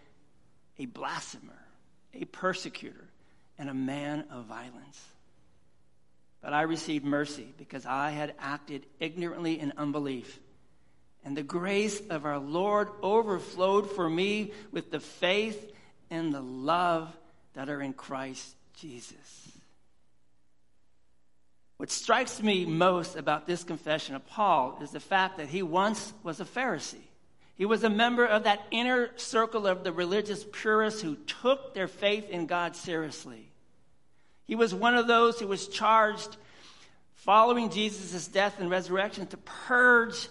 a 0.77 0.85
blasphemer, 0.85 1.65
a 2.13 2.25
persecutor, 2.25 3.05
and 3.57 3.69
a 3.69 3.73
man 3.73 4.25
of 4.31 4.45
violence. 4.45 5.01
but 6.41 6.53
I 6.53 6.61
received 6.61 7.03
mercy 7.03 7.47
because 7.57 7.87
I 7.87 8.11
had 8.11 8.35
acted 8.37 8.85
ignorantly 8.99 9.59
in 9.59 9.73
unbelief. 9.77 10.39
And 11.23 11.35
the 11.35 11.41
grace 11.41 11.99
of 12.11 12.23
our 12.23 12.37
Lord 12.37 12.87
overflowed 13.01 13.89
for 13.89 14.07
me 14.07 14.51
with 14.71 14.91
the 14.91 14.99
faith 14.99 15.73
and 16.11 16.31
the 16.31 16.41
love 16.41 17.11
that 17.55 17.67
are 17.67 17.81
in 17.81 17.93
Christ 17.93 18.55
Jesus. 18.75 19.51
What 21.77 21.89
strikes 21.89 22.43
me 22.43 22.65
most 22.65 23.15
about 23.15 23.47
this 23.47 23.63
confession 23.63 24.13
of 24.13 24.27
Paul 24.27 24.77
is 24.83 24.91
the 24.91 24.99
fact 24.99 25.37
that 25.37 25.49
he 25.49 25.63
once 25.63 26.13
was 26.21 26.39
a 26.39 26.45
Pharisee. 26.45 27.07
He 27.57 27.65
was 27.65 27.83
a 27.83 27.89
member 27.89 28.25
of 28.25 28.43
that 28.43 28.61
inner 28.69 29.09
circle 29.15 29.65
of 29.65 29.83
the 29.83 29.93
religious 29.93 30.45
purists 30.51 31.01
who 31.01 31.15
took 31.15 31.73
their 31.73 31.87
faith 31.87 32.29
in 32.29 32.47
God 32.47 32.75
seriously. 32.75 33.49
He 34.45 34.55
was 34.55 34.75
one 34.75 34.95
of 34.95 35.07
those 35.07 35.39
who 35.39 35.47
was 35.47 35.67
charged 35.67 36.35
following 37.13 37.69
Jesus' 37.69 38.27
death 38.27 38.59
and 38.59 38.69
resurrection 38.69 39.25
to 39.27 39.37
purge 39.37 40.27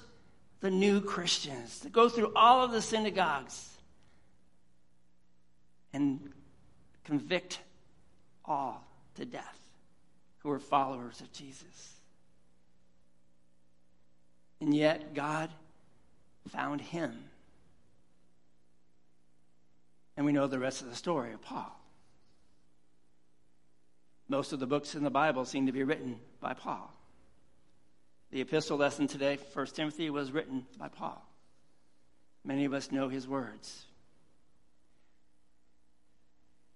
the 0.60 0.70
new 0.70 1.00
Christians, 1.00 1.80
to 1.80 1.88
go 1.88 2.08
through 2.08 2.32
all 2.36 2.62
of 2.62 2.72
the 2.72 2.82
synagogues 2.82 3.68
and 5.92 6.30
convict 7.04 7.60
all 8.44 8.86
to 9.16 9.24
death 9.24 9.58
who 10.38 10.50
were 10.50 10.58
followers 10.58 11.20
of 11.20 11.32
Jesus. 11.32 11.94
And 14.60 14.74
yet, 14.74 15.14
God 15.14 15.50
found 16.48 16.80
him. 16.80 17.12
And 20.16 20.24
we 20.24 20.32
know 20.32 20.46
the 20.46 20.58
rest 20.58 20.82
of 20.82 20.90
the 20.90 20.96
story 20.96 21.32
of 21.32 21.42
Paul. 21.42 21.78
Most 24.28 24.52
of 24.52 24.60
the 24.60 24.66
books 24.66 24.94
in 24.94 25.04
the 25.04 25.10
Bible 25.10 25.44
seem 25.44 25.66
to 25.66 25.72
be 25.72 25.82
written 25.82 26.18
by 26.40 26.54
Paul. 26.54 26.92
The 28.30 28.40
epistle 28.40 28.78
lesson 28.78 29.06
today, 29.06 29.38
1 29.52 29.66
Timothy, 29.66 30.10
was 30.10 30.32
written 30.32 30.66
by 30.78 30.88
Paul. 30.88 31.24
Many 32.44 32.64
of 32.64 32.74
us 32.74 32.90
know 32.90 33.08
his 33.08 33.28
words. 33.28 33.84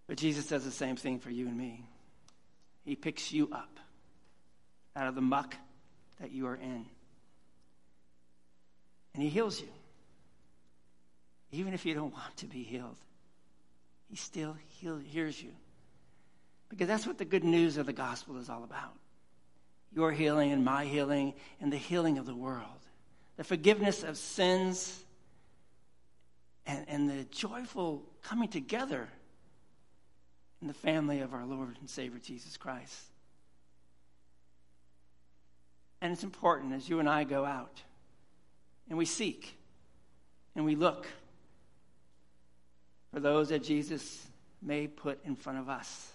But 0.07 0.17
Jesus 0.17 0.47
does 0.47 0.65
the 0.65 0.71
same 0.71 0.97
thing 0.97 1.19
for 1.19 1.31
you 1.31 1.47
and 1.47 1.57
me. 1.57 1.85
He 2.85 2.97
picks 2.97 3.33
you 3.33 3.49
up 3.53 3.79
out 4.97 5.07
of 5.07 5.15
the 5.15 5.21
muck 5.21 5.55
that 6.21 6.33
you 6.33 6.47
are 6.47 6.57
in. 6.57 6.87
And 9.19 9.25
he 9.25 9.31
heals 9.31 9.61
you. 9.61 9.67
Even 11.51 11.75
if 11.75 11.85
you 11.85 11.93
don't 11.93 12.13
want 12.13 12.37
to 12.37 12.47
be 12.47 12.63
healed, 12.63 12.95
he 14.09 14.15
still 14.15 14.57
heal, 14.79 14.99
hears 14.99 15.43
you. 15.43 15.51
Because 16.69 16.87
that's 16.87 17.05
what 17.05 17.19
the 17.19 17.25
good 17.25 17.43
news 17.43 17.79
of 17.79 17.87
the 17.87 17.93
gospel 17.93 18.39
is 18.39 18.49
all 18.49 18.63
about 18.63 18.93
your 19.93 20.13
healing 20.13 20.53
and 20.53 20.65
my 20.65 20.85
healing 20.85 21.35
and 21.61 21.73
the 21.73 21.77
healing 21.77 22.19
of 22.19 22.27
the 22.27 22.35
world, 22.35 22.87
the 23.37 23.43
forgiveness 23.43 24.05
of 24.05 24.17
sins, 24.17 25.03
and, 26.65 26.85
and 26.87 27.11
the 27.11 27.25
joyful 27.25 28.05
coming 28.23 28.49
together 28.49 29.09
in 30.63 30.69
the 30.69 30.75
family 30.75 31.23
of 31.23 31.35
our 31.35 31.45
Lord 31.45 31.77
and 31.81 31.91
Savior 31.91 32.21
Jesus 32.21 32.57
Christ. 32.57 33.03
And 36.01 36.13
it's 36.13 36.23
important 36.23 36.73
as 36.73 36.89
you 36.89 37.01
and 37.01 37.09
I 37.09 37.25
go 37.25 37.45
out 37.45 37.83
and 38.89 38.99
we 38.99 39.05
seek 39.05 39.57
and 40.55 40.65
we 40.65 40.75
look 40.75 41.07
for 43.13 43.21
those 43.21 43.49
that 43.51 43.63
Jesus 43.63 44.27
may 44.63 44.87
put 44.87 45.25
in 45.25 45.37
front 45.37 45.59
of 45.59 45.69
us. 45.69 46.13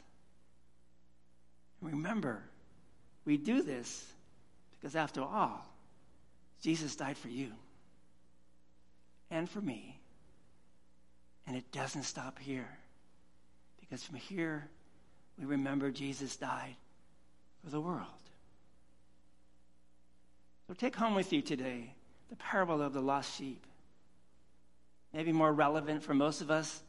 Remember, 1.81 2.43
we 3.25 3.37
do 3.37 3.61
this 3.61 4.05
because, 4.71 4.95
after 4.95 5.21
all, 5.21 5.65
Jesus 6.61 6.95
died 6.95 7.17
for 7.17 7.29
you 7.29 7.51
and 9.31 9.49
for 9.49 9.61
me. 9.61 9.99
And 11.45 11.57
it 11.57 11.71
doesn't 11.71 12.03
stop 12.03 12.39
here. 12.39 12.69
Because 13.79 14.03
from 14.03 14.15
here, 14.15 14.69
we 15.37 15.45
remember 15.45 15.91
Jesus 15.91 16.35
died 16.37 16.75
for 17.63 17.69
the 17.69 17.81
world. 17.81 18.07
So 20.67 20.73
take 20.73 20.95
home 20.95 21.15
with 21.15 21.33
you 21.33 21.41
today 21.41 21.95
the 22.33 22.37
parable 22.37 22.81
of 22.81 22.93
the 22.93 23.01
lost 23.01 23.37
sheep. 23.37 23.63
Maybe 25.13 25.31
more 25.31 25.53
relevant 25.53 26.01
for 26.01 26.15
most 26.15 26.41
of 26.41 26.49
us 26.49 26.81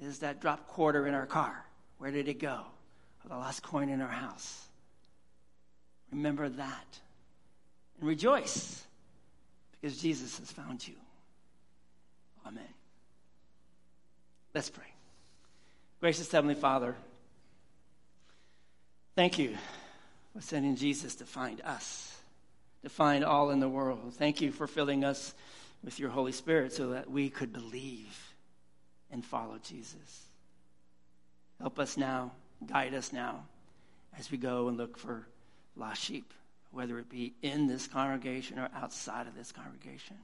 is 0.00 0.20
that 0.20 0.40
dropped 0.40 0.68
quarter 0.68 1.06
in 1.06 1.12
our 1.12 1.26
car. 1.26 1.66
Where 1.98 2.10
did 2.10 2.26
it 2.28 2.40
go? 2.40 2.64
or 3.24 3.28
the 3.28 3.36
lost 3.36 3.62
coin 3.62 3.88
in 3.88 4.00
our 4.00 4.08
house. 4.08 4.66
Remember 6.10 6.48
that 6.48 7.00
and 7.98 8.08
rejoice 8.08 8.84
because 9.72 9.98
Jesus 9.98 10.38
has 10.38 10.50
found 10.50 10.86
you. 10.86 10.94
Amen. 12.46 12.64
Let's 14.54 14.68
pray. 14.68 14.84
Gracious 16.00 16.30
Heavenly 16.30 16.56
Father, 16.56 16.96
thank 19.14 19.38
you 19.38 19.56
for 20.34 20.42
sending 20.42 20.76
Jesus 20.76 21.14
to 21.16 21.24
find 21.24 21.60
us, 21.62 22.11
to 22.82 22.88
find 22.88 23.24
all 23.24 23.50
in 23.50 23.60
the 23.60 23.68
world. 23.68 24.14
Thank 24.14 24.40
you 24.40 24.52
for 24.52 24.66
filling 24.66 25.04
us 25.04 25.34
with 25.84 25.98
your 25.98 26.10
Holy 26.10 26.32
Spirit 26.32 26.72
so 26.72 26.90
that 26.90 27.10
we 27.10 27.30
could 27.30 27.52
believe 27.52 28.34
and 29.10 29.24
follow 29.24 29.58
Jesus. 29.62 30.26
Help 31.60 31.78
us 31.78 31.96
now 31.96 32.32
guide 32.66 32.94
us 32.94 33.12
now 33.12 33.44
as 34.18 34.30
we 34.30 34.38
go 34.38 34.68
and 34.68 34.76
look 34.76 34.98
for 34.98 35.26
lost 35.76 36.02
sheep, 36.02 36.32
whether 36.70 36.98
it 36.98 37.08
be 37.08 37.34
in 37.42 37.66
this 37.66 37.86
congregation 37.86 38.58
or 38.58 38.68
outside 38.74 39.26
of 39.26 39.34
this 39.36 39.52
congregation. 39.52 40.16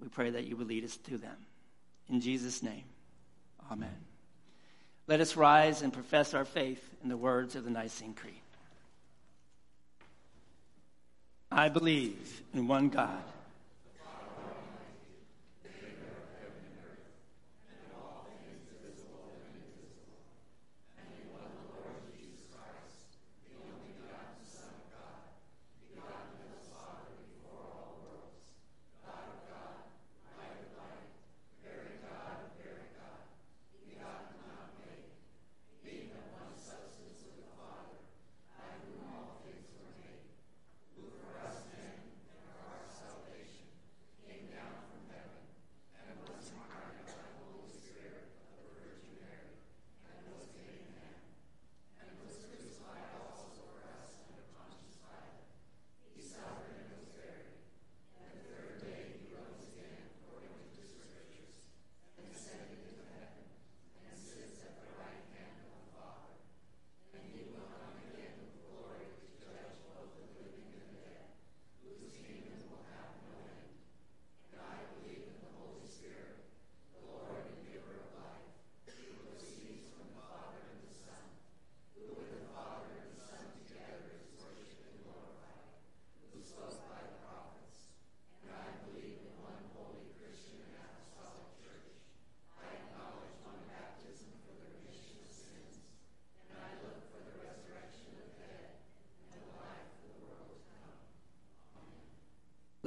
We 0.00 0.08
pray 0.08 0.30
that 0.30 0.46
you 0.46 0.56
will 0.56 0.66
lead 0.66 0.84
us 0.84 0.96
to 0.96 1.18
them. 1.18 1.36
In 2.08 2.20
Jesus' 2.20 2.62
name, 2.62 2.84
amen. 3.70 3.94
Let 5.06 5.20
us 5.20 5.36
rise 5.36 5.82
and 5.82 5.92
profess 5.92 6.34
our 6.34 6.44
faith 6.44 6.82
in 7.02 7.08
the 7.08 7.16
words 7.16 7.54
of 7.54 7.64
the 7.64 7.70
Nicene 7.70 8.14
Creed. 8.14 8.41
I 11.54 11.68
believe 11.68 12.42
in 12.54 12.66
one 12.66 12.88
God 12.88 13.22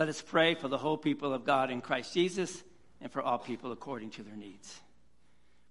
Let 0.06 0.12
us 0.12 0.22
pray 0.22 0.54
for 0.54 0.68
the 0.68 0.78
whole 0.78 0.98
people 0.98 1.34
of 1.34 1.46
God 1.46 1.72
in 1.72 1.82
Christ 1.82 2.14
Jesus 2.14 2.64
and 3.02 3.12
for 3.12 3.24
all 3.24 3.40
people 3.40 3.72
according 3.72 4.12
to 4.12 4.22
their 4.22 4.36
needs. 4.36 4.80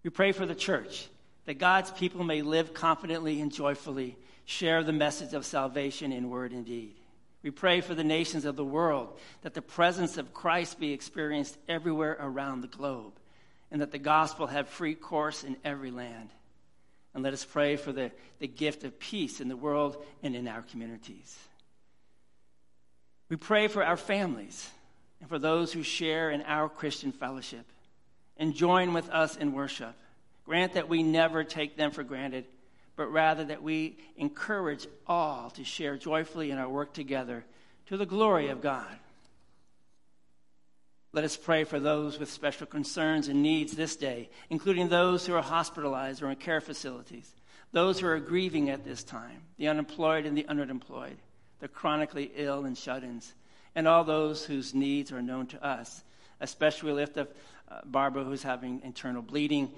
We 0.02 0.10
pray 0.10 0.32
for 0.32 0.44
the 0.44 0.56
church, 0.56 1.06
that 1.44 1.60
God's 1.60 1.92
people 1.92 2.24
may 2.24 2.42
live 2.42 2.74
confidently 2.74 3.40
and 3.40 3.52
joyfully, 3.52 4.16
share 4.44 4.82
the 4.82 4.92
message 4.92 5.34
of 5.34 5.46
salvation 5.46 6.10
in 6.10 6.30
word 6.30 6.50
and 6.50 6.66
deed. 6.66 6.96
We 7.44 7.52
pray 7.52 7.80
for 7.80 7.94
the 7.94 8.02
nations 8.02 8.44
of 8.44 8.56
the 8.56 8.64
world 8.64 9.16
that 9.42 9.54
the 9.54 9.62
presence 9.62 10.18
of 10.18 10.34
Christ 10.34 10.80
be 10.80 10.92
experienced 10.92 11.56
everywhere 11.68 12.16
around 12.18 12.62
the 12.62 12.66
globe 12.66 13.12
and 13.70 13.80
that 13.82 13.92
the 13.92 13.98
gospel 13.98 14.48
have 14.48 14.68
free 14.68 14.96
course 14.96 15.44
in 15.44 15.56
every 15.64 15.92
land. 15.92 16.30
And 17.14 17.22
let 17.22 17.34
us 17.34 17.44
pray 17.44 17.76
for 17.76 17.92
the, 17.92 18.10
the 18.40 18.48
gift 18.48 18.82
of 18.82 18.98
peace 18.98 19.40
in 19.40 19.46
the 19.46 19.56
world 19.56 20.04
and 20.24 20.34
in 20.34 20.48
our 20.48 20.62
communities. 20.62 21.38
We 23.34 23.38
pray 23.38 23.66
for 23.66 23.82
our 23.82 23.96
families 23.96 24.70
and 25.18 25.28
for 25.28 25.40
those 25.40 25.72
who 25.72 25.82
share 25.82 26.30
in 26.30 26.42
our 26.42 26.68
Christian 26.68 27.10
fellowship 27.10 27.66
and 28.36 28.54
join 28.54 28.92
with 28.92 29.10
us 29.10 29.34
in 29.34 29.52
worship. 29.52 29.92
Grant 30.46 30.74
that 30.74 30.88
we 30.88 31.02
never 31.02 31.42
take 31.42 31.76
them 31.76 31.90
for 31.90 32.04
granted 32.04 32.44
but 32.94 33.06
rather 33.08 33.42
that 33.46 33.60
we 33.60 33.98
encourage 34.16 34.86
all 35.08 35.50
to 35.50 35.64
share 35.64 35.96
joyfully 35.96 36.52
in 36.52 36.58
our 36.58 36.68
work 36.68 36.92
together 36.92 37.44
to 37.86 37.96
the 37.96 38.06
glory 38.06 38.50
of 38.50 38.60
God. 38.60 38.86
Let 41.12 41.24
us 41.24 41.36
pray 41.36 41.64
for 41.64 41.80
those 41.80 42.20
with 42.20 42.30
special 42.30 42.68
concerns 42.68 43.26
and 43.26 43.42
needs 43.42 43.72
this 43.72 43.96
day, 43.96 44.30
including 44.48 44.90
those 44.90 45.26
who 45.26 45.34
are 45.34 45.42
hospitalized 45.42 46.22
or 46.22 46.30
in 46.30 46.36
care 46.36 46.60
facilities, 46.60 47.34
those 47.72 47.98
who 47.98 48.06
are 48.06 48.20
grieving 48.20 48.70
at 48.70 48.84
this 48.84 49.02
time, 49.02 49.42
the 49.58 49.66
unemployed 49.66 50.24
and 50.24 50.38
the 50.38 50.44
underemployed, 50.44 51.16
the 51.60 51.68
chronically 51.68 52.30
ill 52.36 52.64
and 52.64 52.76
shut 52.76 53.02
ins, 53.02 53.32
and 53.74 53.88
all 53.88 54.04
those 54.04 54.44
whose 54.44 54.74
needs 54.74 55.12
are 55.12 55.22
known 55.22 55.46
to 55.48 55.64
us. 55.64 56.02
Especially 56.40 56.90
we 56.90 56.96
lift 56.96 57.16
up 57.16 57.34
uh, 57.70 57.80
Barbara, 57.84 58.24
who's 58.24 58.42
having 58.42 58.80
internal 58.84 59.22
bleeding 59.22 59.70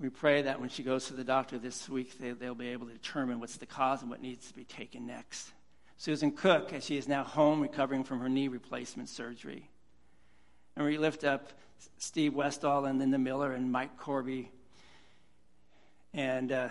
we 0.00 0.08
pray 0.08 0.40
that 0.42 0.58
when 0.58 0.70
she 0.70 0.82
goes 0.82 1.08
to 1.08 1.12
the 1.12 1.24
doctor 1.24 1.58
this 1.58 1.86
week, 1.86 2.18
they, 2.18 2.32
will 2.32 2.54
be 2.54 2.68
able 2.68 2.86
to 2.86 2.92
determine 2.94 3.38
what's 3.38 3.58
the 3.58 3.66
cause 3.66 4.00
and 4.00 4.10
what 4.10 4.22
needs 4.22 4.48
to 4.48 4.54
be 4.54 4.64
taken 4.64 5.06
next. 5.06 5.50
Susan 5.98 6.32
Cook, 6.32 6.72
as 6.72 6.86
she 6.86 6.96
is 6.96 7.06
now 7.06 7.22
home 7.22 7.60
recovering 7.60 8.02
from 8.02 8.20
her 8.20 8.28
knee 8.30 8.48
replacement 8.48 9.10
surgery. 9.10 9.68
And 10.74 10.86
we 10.86 10.96
lift 10.96 11.22
up 11.22 11.50
Steve 11.98 12.32
Westall 12.34 12.86
and 12.86 12.98
Linda 12.98 13.18
Miller 13.18 13.52
and 13.52 13.70
Mike 13.70 13.98
Corby 13.98 14.50
and 16.14 16.50
uh, 16.50 16.70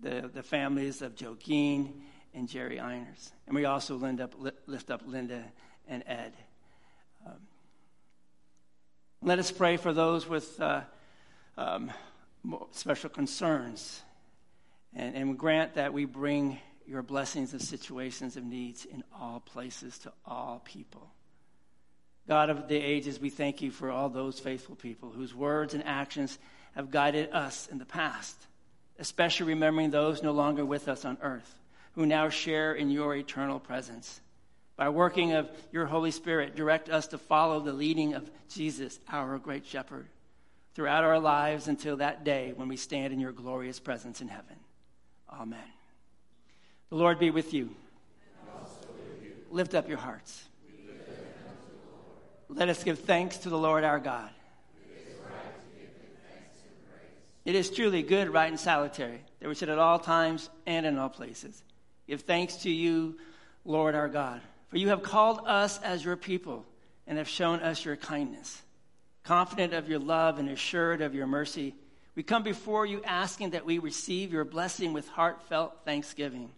the, 0.00 0.30
the 0.32 0.42
families 0.42 1.02
of 1.02 1.14
Joe 1.14 1.36
Geen 1.38 2.00
and 2.38 2.48
Jerry 2.48 2.78
Einers. 2.78 3.30
And 3.46 3.54
we 3.54 3.66
also 3.66 4.02
up, 4.02 4.34
lift 4.66 4.90
up 4.90 5.02
Linda 5.06 5.44
and 5.86 6.02
Ed. 6.06 6.32
Um, 7.26 7.34
let 9.22 9.38
us 9.38 9.50
pray 9.50 9.76
for 9.76 9.92
those 9.92 10.26
with. 10.26 10.60
Uh, 10.60 10.82
um, 11.58 11.90
special 12.70 13.10
concerns. 13.10 14.02
And, 14.94 15.14
and 15.14 15.38
grant 15.38 15.74
that 15.74 15.92
we 15.92 16.06
bring 16.06 16.58
your 16.86 17.02
blessings 17.02 17.52
of 17.52 17.60
situations 17.60 18.36
of 18.36 18.44
needs 18.44 18.86
in 18.86 19.04
all 19.20 19.40
places 19.40 19.98
to 19.98 20.12
all 20.24 20.62
people. 20.64 21.10
God 22.26 22.48
of 22.48 22.68
the 22.68 22.76
ages, 22.76 23.20
we 23.20 23.30
thank 23.30 23.60
you 23.60 23.70
for 23.70 23.90
all 23.90 24.08
those 24.08 24.38
faithful 24.38 24.76
people 24.76 25.10
whose 25.10 25.34
words 25.34 25.74
and 25.74 25.84
actions 25.84 26.38
have 26.74 26.90
guided 26.90 27.32
us 27.32 27.68
in 27.70 27.78
the 27.78 27.84
past, 27.84 28.36
especially 28.98 29.46
remembering 29.46 29.90
those 29.90 30.22
no 30.22 30.32
longer 30.32 30.64
with 30.64 30.88
us 30.88 31.04
on 31.04 31.18
earth, 31.22 31.58
who 31.98 32.06
now 32.06 32.28
share 32.28 32.74
in 32.74 32.90
your 32.90 33.16
eternal 33.16 33.58
presence. 33.58 34.20
By 34.76 34.88
working 34.88 35.32
of 35.32 35.50
your 35.72 35.84
Holy 35.84 36.12
Spirit, 36.12 36.54
direct 36.54 36.88
us 36.88 37.08
to 37.08 37.18
follow 37.18 37.58
the 37.58 37.72
leading 37.72 38.14
of 38.14 38.30
Jesus, 38.48 39.00
our 39.08 39.36
great 39.36 39.66
shepherd 39.66 40.06
throughout 40.76 41.02
our 41.02 41.18
lives 41.18 41.66
until 41.66 41.96
that 41.96 42.22
day 42.22 42.52
when 42.54 42.68
we 42.68 42.76
stand 42.76 43.12
in 43.12 43.18
your 43.18 43.32
glorious 43.32 43.80
presence 43.80 44.20
in 44.20 44.28
heaven. 44.28 44.54
Amen. 45.28 45.58
The 46.90 46.94
Lord 46.94 47.18
be 47.18 47.30
with 47.30 47.52
you. 47.52 47.74
You. 49.20 49.32
Lift 49.50 49.74
up 49.74 49.88
your 49.88 49.98
hearts. 49.98 50.44
Let 52.48 52.68
us 52.68 52.84
give 52.84 53.00
thanks 53.00 53.38
to 53.38 53.48
the 53.48 53.58
Lord 53.58 53.82
our 53.82 53.98
God. 53.98 54.30
It 57.44 57.56
is 57.56 57.70
truly 57.70 58.04
good, 58.04 58.30
right, 58.30 58.48
and 58.48 58.60
salutary 58.60 59.18
that 59.40 59.48
we 59.48 59.56
should 59.56 59.68
at 59.68 59.80
all 59.80 59.98
times 59.98 60.48
and 60.64 60.86
in 60.86 60.96
all 60.96 61.08
places 61.08 61.64
give 62.08 62.22
thanks 62.22 62.56
to 62.56 62.70
you, 62.70 63.16
Lord 63.64 63.94
our 63.94 64.08
God. 64.08 64.40
For 64.68 64.78
you 64.78 64.88
have 64.88 65.02
called 65.02 65.42
us 65.46 65.80
as 65.82 66.04
your 66.04 66.16
people 66.16 66.66
and 67.06 67.18
have 67.18 67.28
shown 67.28 67.60
us 67.60 67.84
your 67.84 67.96
kindness. 67.96 68.60
Confident 69.22 69.74
of 69.74 69.88
your 69.88 69.98
love 69.98 70.38
and 70.38 70.48
assured 70.48 71.02
of 71.02 71.14
your 71.14 71.26
mercy, 71.26 71.74
we 72.14 72.22
come 72.22 72.42
before 72.42 72.84
you 72.84 73.02
asking 73.04 73.50
that 73.50 73.64
we 73.64 73.78
receive 73.78 74.32
your 74.32 74.44
blessing 74.44 74.92
with 74.92 75.06
heartfelt 75.08 75.84
thanksgiving. 75.84 76.50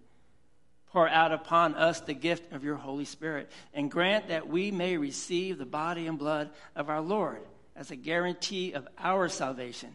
Pour 0.92 1.08
out 1.08 1.32
upon 1.32 1.74
us 1.74 2.00
the 2.00 2.14
gift 2.14 2.52
of 2.52 2.64
your 2.64 2.76
Holy 2.76 3.04
Spirit 3.04 3.50
and 3.74 3.90
grant 3.90 4.28
that 4.28 4.48
we 4.48 4.70
may 4.70 4.96
receive 4.96 5.58
the 5.58 5.66
body 5.66 6.06
and 6.06 6.18
blood 6.18 6.50
of 6.74 6.88
our 6.88 7.00
Lord 7.00 7.42
as 7.76 7.90
a 7.90 7.96
guarantee 7.96 8.72
of 8.72 8.88
our 8.98 9.28
salvation 9.28 9.90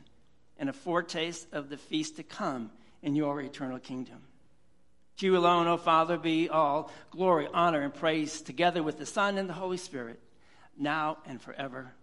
and 0.58 0.70
a 0.70 0.74
foretaste 0.74 1.48
of 1.52 1.70
the 1.70 1.78
feast 1.78 2.16
to 2.16 2.24
come 2.24 2.72
in 3.02 3.16
your 3.16 3.42
eternal 3.42 3.80
kingdom. 3.80 4.22
To 5.18 5.26
you 5.26 5.38
alone, 5.38 5.68
O 5.68 5.78
Father, 5.78 6.18
be 6.18 6.50
all 6.50 6.92
glory, 7.10 7.48
honor, 7.54 7.82
and 7.82 7.94
praise 7.94 8.42
together 8.42 8.84
with 8.84 8.98
the 8.98 9.06
Son 9.06 9.38
and 9.38 9.48
the 9.48 9.54
Holy 9.54 9.78
Spirit, 9.78 10.20
now 10.78 11.20
and 11.26 11.42
forever. 11.42 11.94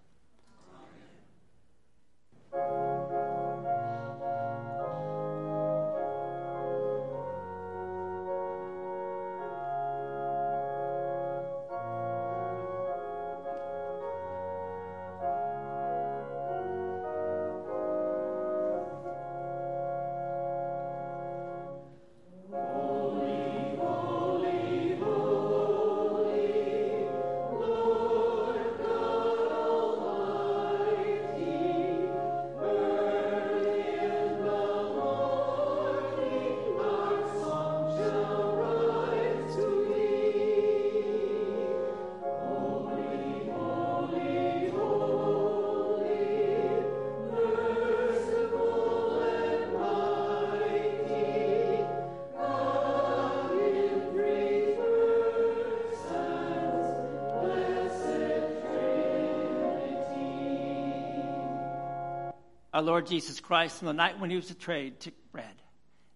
Our 62.82 62.86
Lord 62.86 63.06
Jesus 63.06 63.38
Christ, 63.38 63.80
on 63.80 63.86
the 63.86 63.92
night 63.92 64.18
when 64.18 64.28
he 64.28 64.34
was 64.34 64.48
betrayed, 64.48 64.98
took 64.98 65.14
bread. 65.30 65.54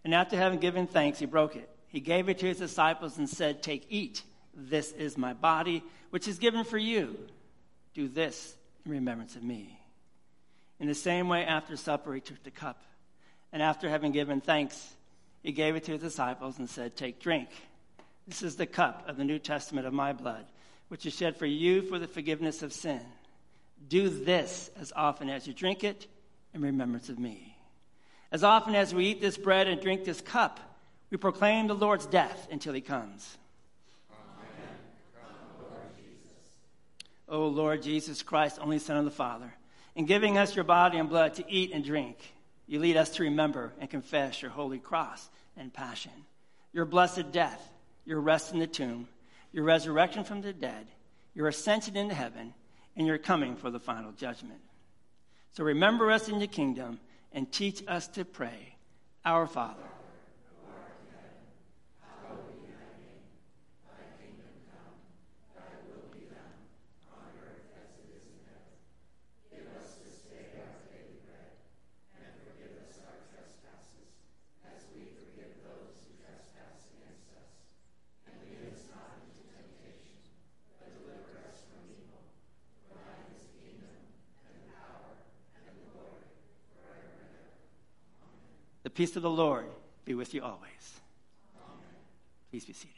And 0.03 0.13
after 0.13 0.35
having 0.35 0.59
given 0.59 0.85
thanks, 0.85 1.17
he 1.17 1.25
broke 1.25 1.55
it. 1.55 1.69
He 1.87 2.01
gave 2.01 2.27
it 2.27 2.39
to 2.39 2.45
his 2.45 2.57
disciples 2.57 3.17
and 3.17 3.29
said, 3.29 3.63
Take, 3.63 3.85
eat. 3.89 4.21
This 4.53 4.91
is 4.91 5.17
my 5.17 5.33
body, 5.33 5.81
which 6.09 6.27
is 6.27 6.39
given 6.39 6.65
for 6.65 6.77
you. 6.77 7.17
Do 7.93 8.09
this 8.09 8.53
in 8.85 8.91
remembrance 8.91 9.37
of 9.37 9.43
me. 9.43 9.79
In 10.81 10.87
the 10.87 10.93
same 10.93 11.29
way, 11.29 11.45
after 11.45 11.77
supper, 11.77 12.13
he 12.13 12.19
took 12.19 12.43
the 12.43 12.51
cup. 12.51 12.81
And 13.53 13.63
after 13.63 13.87
having 13.87 14.11
given 14.11 14.41
thanks, 14.41 14.93
he 15.43 15.53
gave 15.53 15.77
it 15.77 15.85
to 15.85 15.93
his 15.93 16.01
disciples 16.01 16.59
and 16.59 16.69
said, 16.69 16.97
Take, 16.97 17.21
drink. 17.21 17.47
This 18.27 18.43
is 18.43 18.57
the 18.57 18.65
cup 18.65 19.07
of 19.07 19.15
the 19.15 19.23
New 19.23 19.39
Testament 19.39 19.87
of 19.87 19.93
my 19.93 20.11
blood, 20.11 20.45
which 20.89 21.05
is 21.05 21.15
shed 21.15 21.37
for 21.37 21.45
you 21.45 21.81
for 21.81 21.97
the 21.97 22.09
forgiveness 22.09 22.61
of 22.61 22.73
sin. 22.73 22.99
Do 23.87 24.09
this 24.09 24.69
as 24.77 24.91
often 24.93 25.29
as 25.29 25.47
you 25.47 25.53
drink 25.53 25.85
it 25.85 26.07
in 26.53 26.61
remembrance 26.61 27.09
of 27.09 27.19
me. 27.19 27.57
As 28.31 28.43
often 28.43 28.75
as 28.75 28.93
we 28.93 29.05
eat 29.05 29.21
this 29.21 29.37
bread 29.37 29.67
and 29.67 29.79
drink 29.81 30.03
this 30.03 30.21
cup, 30.21 30.59
we 31.09 31.17
proclaim 31.17 31.67
the 31.67 31.75
Lord's 31.75 32.05
death 32.05 32.47
until 32.51 32.73
he 32.73 32.81
comes. 32.81 33.37
O 37.29 37.47
Lord 37.47 37.81
Jesus 37.81 38.23
Christ, 38.23 38.57
only 38.61 38.79
Son 38.79 38.97
of 38.97 39.05
the 39.05 39.11
Father, 39.11 39.53
in 39.95 40.05
giving 40.05 40.37
us 40.37 40.55
your 40.55 40.63
body 40.63 40.97
and 40.97 41.09
blood 41.09 41.33
to 41.35 41.51
eat 41.51 41.71
and 41.73 41.83
drink, 41.83 42.17
you 42.67 42.79
lead 42.79 42.97
us 42.97 43.09
to 43.11 43.23
remember 43.23 43.73
and 43.79 43.89
confess 43.89 44.41
your 44.41 44.51
holy 44.51 44.79
cross 44.79 45.29
and 45.57 45.73
passion, 45.73 46.11
your 46.71 46.85
blessed 46.85 47.31
death, 47.31 47.71
your 48.05 48.21
rest 48.21 48.53
in 48.53 48.59
the 48.59 48.67
tomb, 48.67 49.07
your 49.51 49.63
resurrection 49.63 50.23
from 50.23 50.41
the 50.41 50.53
dead, 50.53 50.87
your 51.33 51.47
ascension 51.47 51.97
into 51.97 52.13
heaven, 52.13 52.53
and 52.95 53.07
your 53.07 53.17
coming 53.17 53.55
for 53.55 53.69
the 53.69 53.79
final 53.79 54.11
judgment. 54.11 54.59
So 55.51 55.63
remember 55.63 56.11
us 56.11 56.29
in 56.29 56.39
your 56.39 56.47
kingdom 56.47 56.99
and 57.31 57.51
teach 57.51 57.83
us 57.87 58.07
to 58.09 58.25
pray, 58.25 58.75
Our 59.25 59.47
Father. 59.47 59.83
Peace 88.97 89.15
of 89.15 89.21
the 89.21 89.29
Lord 89.29 89.67
be 90.05 90.15
with 90.15 90.33
you 90.33 90.41
always. 90.41 91.01
Please 92.49 92.65
be 92.65 92.73
seated. 92.73 92.96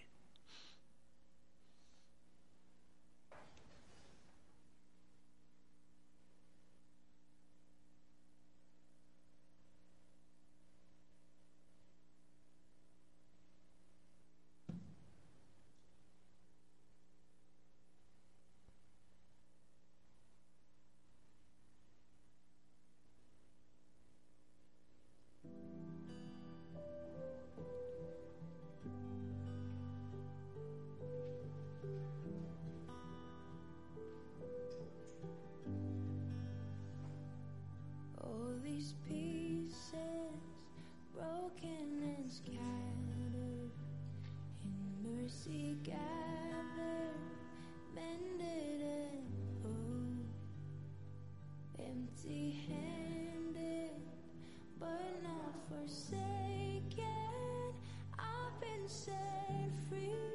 set 58.89 59.69
free. 59.87 60.28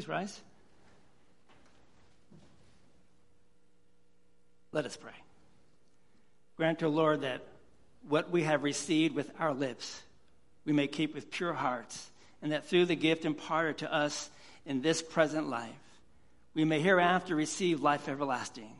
Please 0.00 0.08
rise. 0.08 0.40
Let 4.72 4.86
us 4.86 4.96
pray. 4.96 5.12
Grant, 6.56 6.82
O 6.82 6.88
Lord, 6.88 7.20
that 7.20 7.42
what 8.08 8.30
we 8.30 8.44
have 8.44 8.62
received 8.62 9.14
with 9.14 9.30
our 9.38 9.52
lips 9.52 10.00
we 10.64 10.72
may 10.72 10.86
keep 10.86 11.14
with 11.14 11.30
pure 11.30 11.52
hearts, 11.52 12.08
and 12.40 12.52
that 12.52 12.66
through 12.66 12.86
the 12.86 12.96
gift 12.96 13.26
imparted 13.26 13.76
to 13.78 13.94
us 13.94 14.30
in 14.64 14.80
this 14.80 15.02
present 15.02 15.50
life, 15.50 15.68
we 16.54 16.64
may 16.64 16.80
hereafter 16.80 17.36
receive 17.36 17.82
life 17.82 18.08
everlasting. 18.08 18.72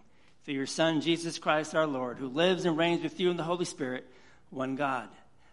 Through 0.46 0.54
your 0.54 0.66
Son, 0.66 1.02
Jesus 1.02 1.38
Christ 1.38 1.74
our 1.74 1.86
Lord, 1.86 2.16
who 2.16 2.28
lives 2.28 2.64
and 2.64 2.78
reigns 2.78 3.02
with 3.02 3.20
you 3.20 3.30
in 3.30 3.36
the 3.36 3.42
Holy 3.42 3.66
Spirit, 3.66 4.06
one 4.48 4.74
God, 4.74 5.10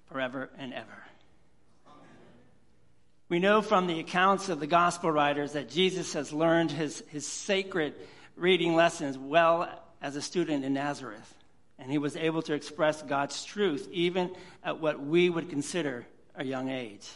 forever 0.10 0.50
and 0.58 0.74
ever. 0.74 1.04
We 3.30 3.40
know 3.40 3.62
from 3.62 3.88
the 3.88 4.00
accounts 4.00 4.48
of 4.48 4.62
the 4.62 4.68
gospel 4.68 5.12
writers 5.12 5.52
that 5.54 5.70
Jesus 5.70 6.14
has 6.14 6.32
learned 6.32 6.72
his, 6.72 7.04
his 7.10 7.28
sacred 7.28 7.94
reading 8.38 8.74
lessons 8.74 9.18
well 9.18 9.70
as 10.02 10.16
a 10.16 10.22
student 10.22 10.64
in 10.64 10.74
Nazareth. 10.74 11.34
And 11.78 11.92
he 11.92 11.98
was 11.98 12.16
able 12.16 12.42
to 12.44 12.54
express 12.54 13.02
God's 13.02 13.44
truth 13.44 13.90
even 13.92 14.32
at 14.64 14.80
what 14.80 15.06
we 15.06 15.30
would 15.30 15.50
consider 15.50 16.06
a 16.36 16.46
young 16.46 16.70
age. 16.70 17.08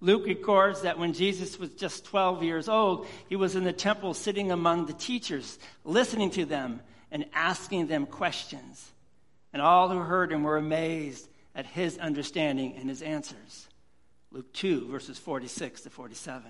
Luke 0.00 0.26
records 0.26 0.82
that 0.82 0.98
when 0.98 1.14
Jesus 1.14 1.58
was 1.58 1.70
just 1.70 2.04
12 2.04 2.42
years 2.42 2.68
old, 2.68 3.06
he 3.28 3.36
was 3.36 3.56
in 3.56 3.64
the 3.64 3.72
temple 3.72 4.12
sitting 4.12 4.52
among 4.52 4.84
the 4.84 4.92
teachers, 4.92 5.58
listening 5.82 6.30
to 6.32 6.44
them 6.44 6.80
and 7.10 7.24
asking 7.32 7.86
them 7.86 8.04
questions. 8.04 8.92
And 9.54 9.62
all 9.62 9.88
who 9.88 9.98
heard 9.98 10.30
him 10.30 10.42
were 10.42 10.58
amazed 10.58 11.26
at 11.54 11.64
his 11.64 11.96
understanding 11.96 12.76
and 12.76 12.90
his 12.90 13.00
answers. 13.00 13.66
Luke 14.34 14.52
2, 14.52 14.88
verses 14.88 15.16
46 15.16 15.82
to 15.82 15.90
47. 15.90 16.42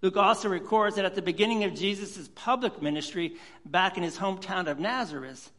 Luke 0.00 0.16
also 0.16 0.48
records 0.48 0.96
that 0.96 1.04
at 1.04 1.14
the 1.14 1.20
beginning 1.20 1.62
of 1.62 1.74
Jesus' 1.74 2.30
public 2.34 2.80
ministry 2.80 3.36
back 3.66 3.98
in 3.98 4.02
his 4.02 4.16
hometown 4.16 4.66
of 4.66 4.80
Nazareth, 4.80 5.50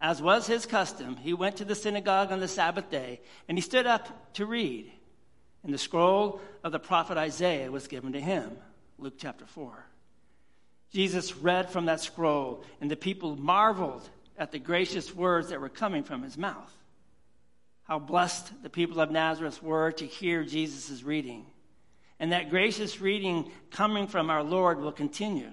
as 0.00 0.22
was 0.22 0.46
his 0.46 0.64
custom, 0.64 1.16
he 1.16 1.34
went 1.34 1.56
to 1.56 1.64
the 1.64 1.74
synagogue 1.74 2.30
on 2.30 2.38
the 2.38 2.46
Sabbath 2.46 2.88
day 2.88 3.20
and 3.48 3.58
he 3.58 3.62
stood 3.62 3.84
up 3.84 4.32
to 4.34 4.46
read. 4.46 4.92
And 5.64 5.74
the 5.74 5.78
scroll 5.78 6.40
of 6.62 6.70
the 6.70 6.78
prophet 6.78 7.18
Isaiah 7.18 7.70
was 7.70 7.88
given 7.88 8.12
to 8.12 8.20
him. 8.20 8.52
Luke 8.96 9.14
chapter 9.18 9.44
4. 9.44 9.84
Jesus 10.92 11.36
read 11.36 11.68
from 11.68 11.86
that 11.86 12.00
scroll, 12.00 12.62
and 12.80 12.88
the 12.88 12.96
people 12.96 13.34
marveled 13.34 14.08
at 14.38 14.52
the 14.52 14.58
gracious 14.60 15.12
words 15.12 15.48
that 15.48 15.60
were 15.60 15.68
coming 15.68 16.04
from 16.04 16.22
his 16.22 16.38
mouth. 16.38 16.72
How 17.84 17.98
blessed 17.98 18.62
the 18.62 18.70
people 18.70 19.00
of 19.00 19.10
Nazareth 19.10 19.62
were 19.62 19.92
to 19.92 20.06
hear 20.06 20.44
Jesus' 20.44 21.02
reading. 21.02 21.46
And 22.20 22.32
that 22.32 22.50
gracious 22.50 23.00
reading 23.00 23.50
coming 23.70 24.06
from 24.06 24.30
our 24.30 24.42
Lord 24.42 24.80
will 24.80 24.92
continue. 24.92 25.50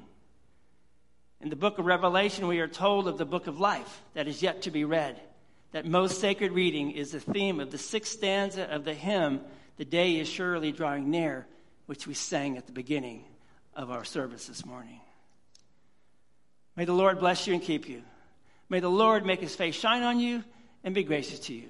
In 1.41 1.49
the 1.49 1.55
book 1.55 1.79
of 1.79 1.85
Revelation, 1.85 2.47
we 2.47 2.59
are 2.59 2.67
told 2.67 3.07
of 3.07 3.17
the 3.17 3.25
book 3.25 3.47
of 3.47 3.59
life 3.59 4.03
that 4.13 4.27
is 4.27 4.43
yet 4.43 4.63
to 4.63 4.71
be 4.71 4.83
read. 4.83 5.19
That 5.71 5.85
most 5.85 6.19
sacred 6.19 6.51
reading 6.51 6.91
is 6.91 7.11
the 7.11 7.19
theme 7.19 7.59
of 7.59 7.71
the 7.71 7.77
sixth 7.77 8.13
stanza 8.13 8.63
of 8.63 8.83
the 8.83 8.93
hymn, 8.93 9.41
The 9.77 9.85
Day 9.85 10.19
is 10.19 10.27
Surely 10.27 10.71
Drawing 10.71 11.09
Near, 11.09 11.47
which 11.85 12.07
we 12.07 12.13
sang 12.13 12.57
at 12.57 12.65
the 12.65 12.71
beginning 12.71 13.23
of 13.75 13.89
our 13.89 14.03
service 14.03 14.47
this 14.47 14.65
morning. 14.65 14.99
May 16.75 16.85
the 16.85 16.93
Lord 16.93 17.19
bless 17.19 17.47
you 17.47 17.53
and 17.53 17.63
keep 17.63 17.87
you. 17.87 18.03
May 18.69 18.79
the 18.79 18.89
Lord 18.89 19.25
make 19.25 19.39
his 19.39 19.55
face 19.55 19.75
shine 19.75 20.03
on 20.03 20.19
you 20.19 20.43
and 20.83 20.93
be 20.93 21.03
gracious 21.03 21.39
to 21.41 21.53
you. 21.53 21.69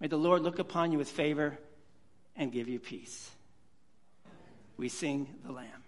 May 0.00 0.08
the 0.08 0.16
Lord 0.16 0.42
look 0.42 0.58
upon 0.58 0.92
you 0.92 0.98
with 0.98 1.08
favor 1.08 1.58
and 2.36 2.52
give 2.52 2.68
you 2.68 2.78
peace. 2.78 3.30
We 4.76 4.88
sing 4.88 5.28
the 5.44 5.52
Lamb. 5.52 5.83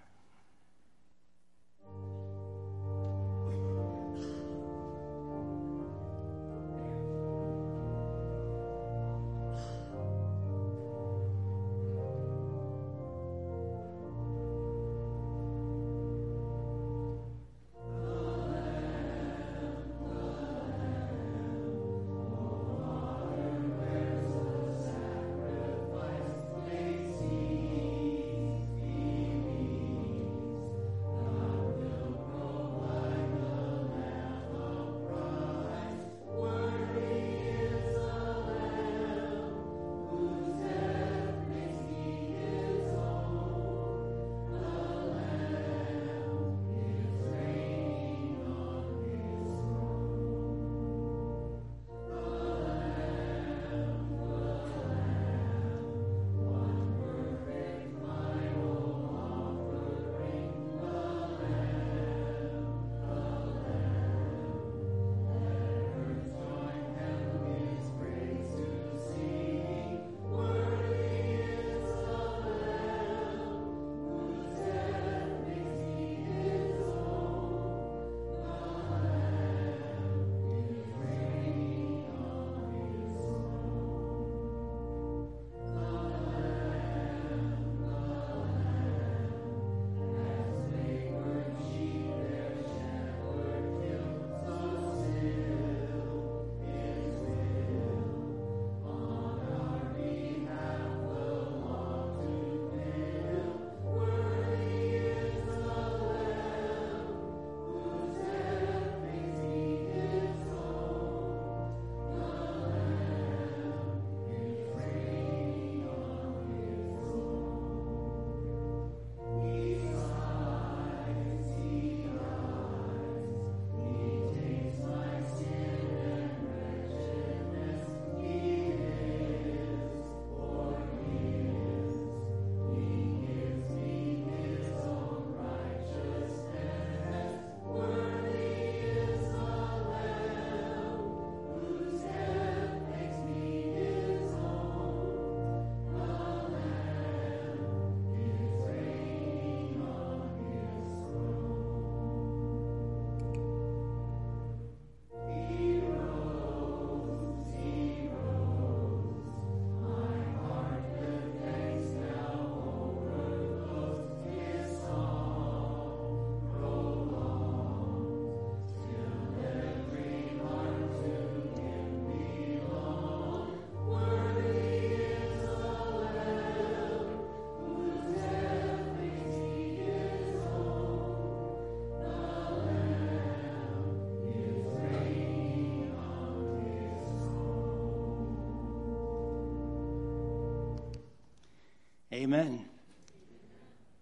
Amen. 192.16 192.64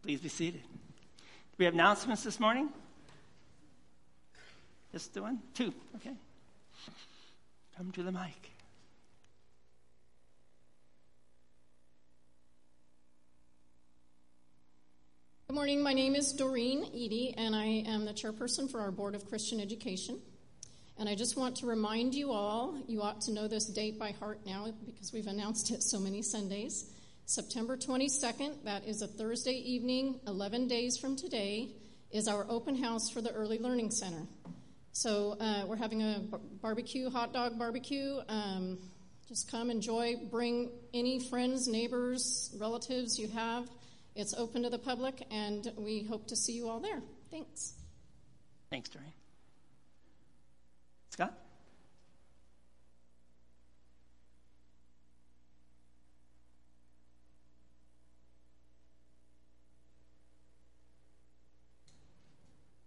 Please 0.05 0.21
be 0.21 0.29
seated. 0.29 0.63
Do 0.63 1.57
we 1.59 1.65
have 1.65 1.75
announcements 1.75 2.23
this 2.23 2.39
morning? 2.39 2.69
Just 4.93 5.15
the 5.15 5.23
one? 5.23 5.41
Two. 5.53 5.75
Okay. 5.97 6.13
Come 7.77 7.91
to 7.91 8.05
the 8.05 8.13
mic. 8.13 8.53
Good 15.49 15.55
morning. 15.55 15.83
My 15.83 15.93
name 15.93 16.15
is 16.15 16.33
Doreen 16.33 16.89
Eady, 16.95 17.35
and 17.37 17.57
I 17.57 17.65
am 17.65 18.05
the 18.05 18.13
chairperson 18.13 18.71
for 18.71 18.79
our 18.79 18.93
Board 18.93 19.17
of 19.17 19.29
Christian 19.29 19.59
Education. 19.59 20.21
And 20.99 21.09
I 21.09 21.17
just 21.17 21.37
want 21.37 21.57
to 21.57 21.67
remind 21.67 22.15
you 22.15 22.31
all, 22.31 22.79
you 22.87 23.03
ought 23.03 23.23
to 23.23 23.33
know 23.33 23.49
this 23.49 23.65
date 23.65 23.99
by 23.99 24.13
heart 24.13 24.39
now 24.47 24.73
because 24.87 25.13
we've 25.13 25.27
announced 25.27 25.73
it 25.73 25.83
so 25.83 25.99
many 25.99 26.23
Sundays. 26.23 26.94
September 27.27 27.77
22nd, 27.77 28.65
that 28.65 28.87
is 28.87 29.01
a 29.01 29.07
Thursday 29.07 29.55
evening, 29.55 30.21
11 30.27 30.69
days 30.69 30.99
from 30.99 31.17
today, 31.17 31.71
is 32.11 32.29
our 32.29 32.45
open 32.51 32.77
house 32.77 33.09
for 33.09 33.23
the 33.23 33.33
Early 33.33 33.59
Learning 33.59 33.91
Center. 33.91 34.27
So 34.93 35.37
uh, 35.41 35.65
we're 35.67 35.77
having 35.77 36.03
a 36.03 36.21
barbecue, 36.61 37.09
hot 37.09 37.33
dog 37.33 37.59
barbecue. 37.59 38.19
Um, 38.29 38.79
just 39.27 39.51
come 39.51 39.71
enjoy, 39.71 40.17
bring 40.31 40.71
any 40.93 41.19
friends, 41.19 41.67
neighbors, 41.67 42.55
relatives 42.61 43.19
you 43.19 43.29
have. 43.29 43.71
It's 44.15 44.35
open 44.35 44.63
to 44.65 44.71
the 44.71 44.79
public, 44.79 45.27
and 45.31 45.73
we 45.79 46.03
hope 46.03 46.27
to 46.27 46.37
see 46.37 46.53
you 46.53 46.69
all 46.69 46.79
there. 46.79 47.01
Thanks. 47.31 47.73
Thanks, 48.71 48.91
Doreen. 48.91 49.13
Scott? 51.09 51.33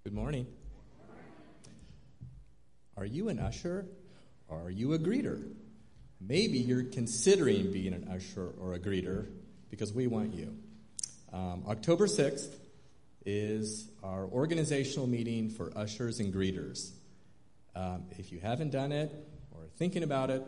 Good 0.08 0.14
morning. 0.14 0.48
Are 2.96 3.04
you 3.04 3.28
an 3.28 3.40
usher 3.40 3.86
are 4.50 4.70
you 4.70 4.94
a 4.94 5.00
greeter? 5.00 5.44
Maybe 6.22 6.60
you're 6.60 6.86
considering 6.86 7.74
being 7.74 7.94
an 7.94 8.08
usher 8.10 8.54
or 8.58 8.74
a 8.74 8.80
greeter 8.80 9.28
because 9.70 9.92
we 9.92 10.08
want 10.08 10.34
you. 10.34 10.56
Um, 11.34 11.66
October 11.68 12.08
6th 12.08 12.56
is 13.26 13.90
our 14.02 14.24
organizational 14.28 15.08
meeting 15.08 15.50
for 15.50 15.78
ushers 15.78 16.22
and 16.22 16.34
greeters. 16.34 16.92
Um, 17.76 18.06
if 18.12 18.32
you 18.32 18.40
haven't 18.40 18.70
done 18.70 18.94
it 18.94 19.12
or 19.52 19.64
thinking 19.76 20.04
about 20.04 20.30
it, 20.30 20.42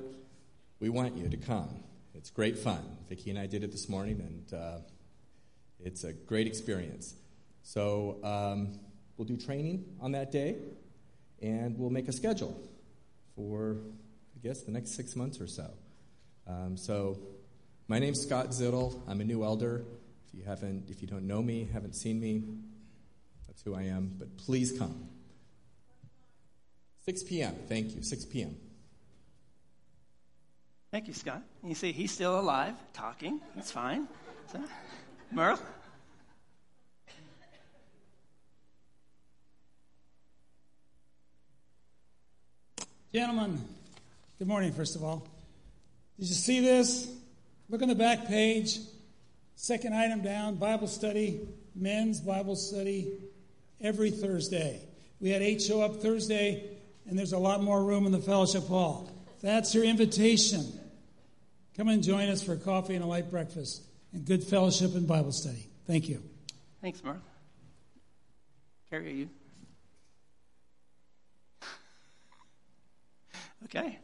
we 0.79 0.87
want 0.87 1.17
you 1.17 1.27
to 1.27 1.35
come. 1.35 1.83
It's 2.15 2.29
great 2.29 2.57
fun. 2.57 2.95
Vicki 3.09 3.29
and 3.29 3.37
I 3.37 3.45
did 3.45 3.65
it 3.65 3.73
this 3.73 3.89
morning, 3.89 4.21
and 4.21 4.57
uh, 4.57 4.77
it's 5.83 6.05
a 6.05 6.13
great 6.13 6.47
experience. 6.47 7.13
So, 7.61 8.19
um, 8.23 8.79
We'll 9.19 9.27
do 9.27 9.35
training 9.35 9.83
on 9.99 10.13
that 10.13 10.31
day, 10.31 10.55
and 11.41 11.77
we'll 11.77 11.89
make 11.89 12.07
a 12.07 12.13
schedule 12.13 12.57
for, 13.35 13.75
I 14.33 14.47
guess, 14.47 14.61
the 14.61 14.71
next 14.71 14.91
six 14.91 15.13
months 15.13 15.41
or 15.41 15.47
so. 15.47 15.69
Um, 16.47 16.77
so, 16.77 17.19
my 17.89 17.99
name's 17.99 18.21
Scott 18.21 18.51
Zittel. 18.51 18.97
I'm 19.09 19.19
a 19.19 19.25
new 19.25 19.43
elder. 19.43 19.83
If 20.25 20.33
you 20.33 20.45
haven't, 20.45 20.89
if 20.89 21.01
you 21.01 21.07
don't 21.09 21.27
know 21.27 21.41
me, 21.41 21.67
haven't 21.73 21.97
seen 21.97 22.17
me, 22.17 22.43
that's 23.45 23.61
who 23.61 23.75
I 23.75 23.81
am. 23.81 24.15
But 24.17 24.37
please 24.37 24.71
come. 24.79 25.09
6 27.03 27.23
p.m. 27.23 27.55
Thank 27.67 27.95
you. 27.97 28.01
6 28.01 28.23
p.m. 28.23 28.55
Thank 30.91 31.09
you, 31.09 31.13
Scott. 31.13 31.41
You 31.61 31.75
see, 31.75 31.91
he's 31.91 32.13
still 32.13 32.39
alive, 32.39 32.75
talking. 32.93 33.41
That's 33.53 33.69
fine. 33.69 34.07
So, 34.49 34.63
Merle? 35.29 35.59
Gentlemen, 43.11 43.59
good 44.37 44.47
morning, 44.47 44.71
first 44.71 44.95
of 44.95 45.03
all. 45.03 45.27
Did 46.19 46.29
you 46.29 46.35
see 46.35 46.59
this? 46.59 47.11
Look 47.67 47.81
on 47.81 47.87
the 47.87 47.95
back 47.95 48.27
page. 48.27 48.77
Second 49.55 49.95
item 49.95 50.21
down 50.21 50.57
Bible 50.57 50.85
study, 50.85 51.39
men's 51.73 52.19
Bible 52.19 52.55
study 52.55 53.11
every 53.81 54.11
Thursday. 54.11 54.81
We 55.19 55.31
had 55.31 55.41
eight 55.41 55.59
show 55.59 55.81
up 55.81 56.03
Thursday, 56.03 56.77
and 57.07 57.17
there's 57.17 57.33
a 57.33 57.39
lot 57.39 57.63
more 57.63 57.83
room 57.83 58.05
in 58.05 58.11
the 58.11 58.19
fellowship 58.19 58.67
hall. 58.67 59.09
That's 59.41 59.73
your 59.73 59.85
invitation. 59.85 60.71
Come 61.75 61.87
and 61.87 62.03
join 62.03 62.29
us 62.29 62.43
for 62.43 62.57
coffee 62.57 62.93
and 62.93 63.03
a 63.03 63.07
light 63.07 63.31
breakfast 63.31 63.81
and 64.13 64.23
good 64.23 64.43
fellowship 64.43 64.93
and 64.93 65.07
Bible 65.07 65.31
study. 65.31 65.67
Thank 65.87 66.09
you. 66.09 66.21
Thanks, 66.79 67.03
Mark. 67.03 67.21
Carrie, 68.91 69.13
you? 69.13 69.29
Okay. 73.65 73.99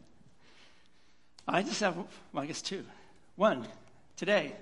I 1.47 1.61
just 1.61 1.79
have, 1.79 1.95
well, 1.95 2.43
I 2.43 2.45
guess 2.45 2.61
two. 2.61 2.83
One, 3.35 3.67
today, 4.17 4.53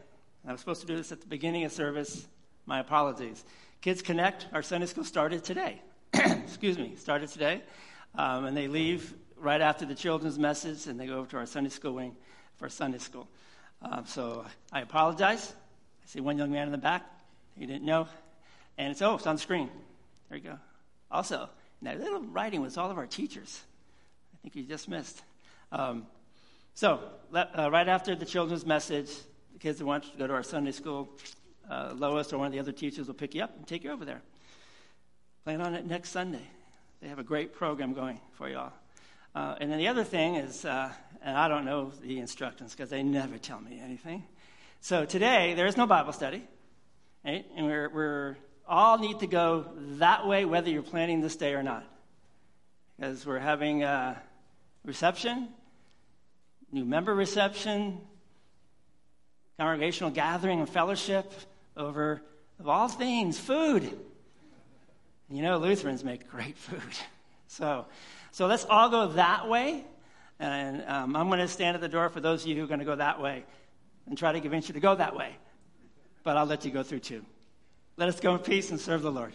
I 0.47 0.51
was 0.51 0.59
supposed 0.59 0.81
to 0.81 0.87
do 0.87 0.95
this 0.95 1.11
at 1.11 1.21
the 1.21 1.27
beginning 1.27 1.63
of 1.63 1.71
service. 1.71 2.27
My 2.65 2.79
apologies. 2.79 3.43
Kids 3.81 4.01
Connect, 4.01 4.47
our 4.53 4.61
Sunday 4.61 4.87
school 4.87 5.03
started 5.03 5.43
today. 5.43 5.81
Excuse 6.13 6.77
me, 6.77 6.95
started 6.97 7.29
today. 7.29 7.61
Um, 8.15 8.45
and 8.45 8.55
they 8.55 8.67
leave 8.67 9.13
right 9.37 9.61
after 9.61 9.85
the 9.85 9.95
children's 9.95 10.37
message 10.37 10.87
and 10.87 10.99
they 10.99 11.07
go 11.07 11.17
over 11.19 11.29
to 11.31 11.37
our 11.37 11.45
Sunday 11.45 11.69
school 11.69 11.93
wing 11.93 12.15
for 12.57 12.69
Sunday 12.69 12.99
school. 12.99 13.27
Um, 13.81 14.05
so 14.05 14.45
I 14.71 14.81
apologize. 14.81 15.53
I 16.03 16.07
see 16.07 16.21
one 16.21 16.37
young 16.37 16.51
man 16.51 16.67
in 16.67 16.71
the 16.71 16.77
back. 16.77 17.03
He 17.57 17.65
didn't 17.65 17.83
know. 17.85 18.07
And 18.77 18.91
it's, 18.91 19.01
oh, 19.01 19.15
it's 19.15 19.27
on 19.27 19.35
the 19.35 19.41
screen. 19.41 19.69
There 20.29 20.37
you 20.37 20.43
go. 20.43 20.59
Also, 21.11 21.49
that 21.81 21.99
little 21.99 22.21
writing 22.21 22.61
was 22.61 22.77
all 22.77 22.89
of 22.89 22.97
our 22.97 23.07
teachers 23.07 23.61
think 24.43 24.57
you 24.57 24.63
just 24.63 24.89
missed. 24.89 25.23
Um, 25.71 26.05
so, 26.73 26.99
uh, 27.33 27.69
right 27.71 27.87
after 27.87 28.13
the 28.13 28.25
children's 28.25 28.65
message, 28.65 29.09
the 29.53 29.59
kids 29.59 29.79
that 29.79 29.85
want 29.85 30.03
to 30.03 30.17
go 30.17 30.27
to 30.27 30.33
our 30.33 30.43
Sunday 30.43 30.73
school, 30.73 31.09
uh, 31.69 31.93
Lois 31.95 32.33
or 32.33 32.39
one 32.39 32.47
of 32.47 32.53
the 32.53 32.59
other 32.59 32.73
teachers 32.73 33.07
will 33.07 33.13
pick 33.13 33.33
you 33.33 33.41
up 33.41 33.55
and 33.55 33.65
take 33.65 33.85
you 33.85 33.91
over 33.91 34.03
there. 34.03 34.21
Plan 35.45 35.61
on 35.61 35.75
it 35.75 35.85
next 35.85 36.09
Sunday. 36.09 36.45
They 37.01 37.07
have 37.07 37.19
a 37.19 37.23
great 37.23 37.53
program 37.53 37.93
going 37.93 38.19
for 38.33 38.49
you 38.49 38.57
all. 38.57 38.73
Uh, 39.33 39.55
and 39.61 39.71
then 39.71 39.77
the 39.77 39.87
other 39.87 40.03
thing 40.03 40.35
is, 40.35 40.65
uh, 40.65 40.91
and 41.21 41.37
I 41.37 41.47
don't 41.47 41.63
know 41.63 41.93
the 42.01 42.19
instructions 42.19 42.71
because 42.75 42.89
they 42.89 43.01
never 43.01 43.37
tell 43.37 43.61
me 43.61 43.79
anything. 43.81 44.25
So 44.81 45.05
today, 45.05 45.53
there 45.53 45.67
is 45.67 45.77
no 45.77 45.87
Bible 45.87 46.11
study, 46.11 46.43
right? 47.23 47.45
And 47.55 47.65
we're, 47.65 47.87
we're 47.87 48.37
all 48.67 48.97
need 48.97 49.19
to 49.19 49.27
go 49.27 49.67
that 49.99 50.27
way 50.27 50.43
whether 50.43 50.69
you're 50.69 50.81
planning 50.81 51.21
this 51.21 51.37
day 51.37 51.53
or 51.53 51.63
not. 51.63 51.85
Because 52.99 53.25
we're 53.25 53.39
having 53.39 53.83
uh, 53.83 54.19
reception, 54.85 55.49
new 56.71 56.85
member 56.85 57.13
reception, 57.13 57.99
congregational 59.57 60.11
gathering 60.11 60.59
and 60.59 60.69
fellowship 60.69 61.31
over, 61.77 62.21
of 62.59 62.67
all 62.67 62.87
things, 62.87 63.39
food. 63.39 63.97
You 65.29 65.41
know, 65.41 65.57
Lutherans 65.57 66.03
make 66.03 66.29
great 66.29 66.57
food. 66.57 66.81
So, 67.47 67.85
so 68.31 68.47
let's 68.47 68.65
all 68.65 68.89
go 68.89 69.09
that 69.09 69.47
way. 69.47 69.85
And 70.39 70.83
um, 70.87 71.15
I'm 71.15 71.27
going 71.27 71.37
to 71.37 71.47
stand 71.47 71.75
at 71.75 71.81
the 71.81 71.87
door 71.87 72.09
for 72.09 72.19
those 72.19 72.41
of 72.41 72.47
you 72.47 72.55
who 72.55 72.63
are 72.63 72.67
going 72.67 72.79
to 72.79 72.85
go 72.85 72.95
that 72.95 73.21
way 73.21 73.45
and 74.07 74.17
try 74.17 74.31
to 74.31 74.41
convince 74.41 74.67
you 74.67 74.73
to 74.73 74.79
go 74.79 74.95
that 74.95 75.15
way. 75.15 75.35
But 76.23 76.35
I'll 76.35 76.47
let 76.47 76.65
you 76.65 76.71
go 76.71 76.81
through 76.81 77.01
too. 77.01 77.23
Let 77.95 78.09
us 78.09 78.19
go 78.19 78.33
in 78.33 78.39
peace 78.39 78.71
and 78.71 78.79
serve 78.79 79.03
the 79.03 79.11
Lord. 79.11 79.33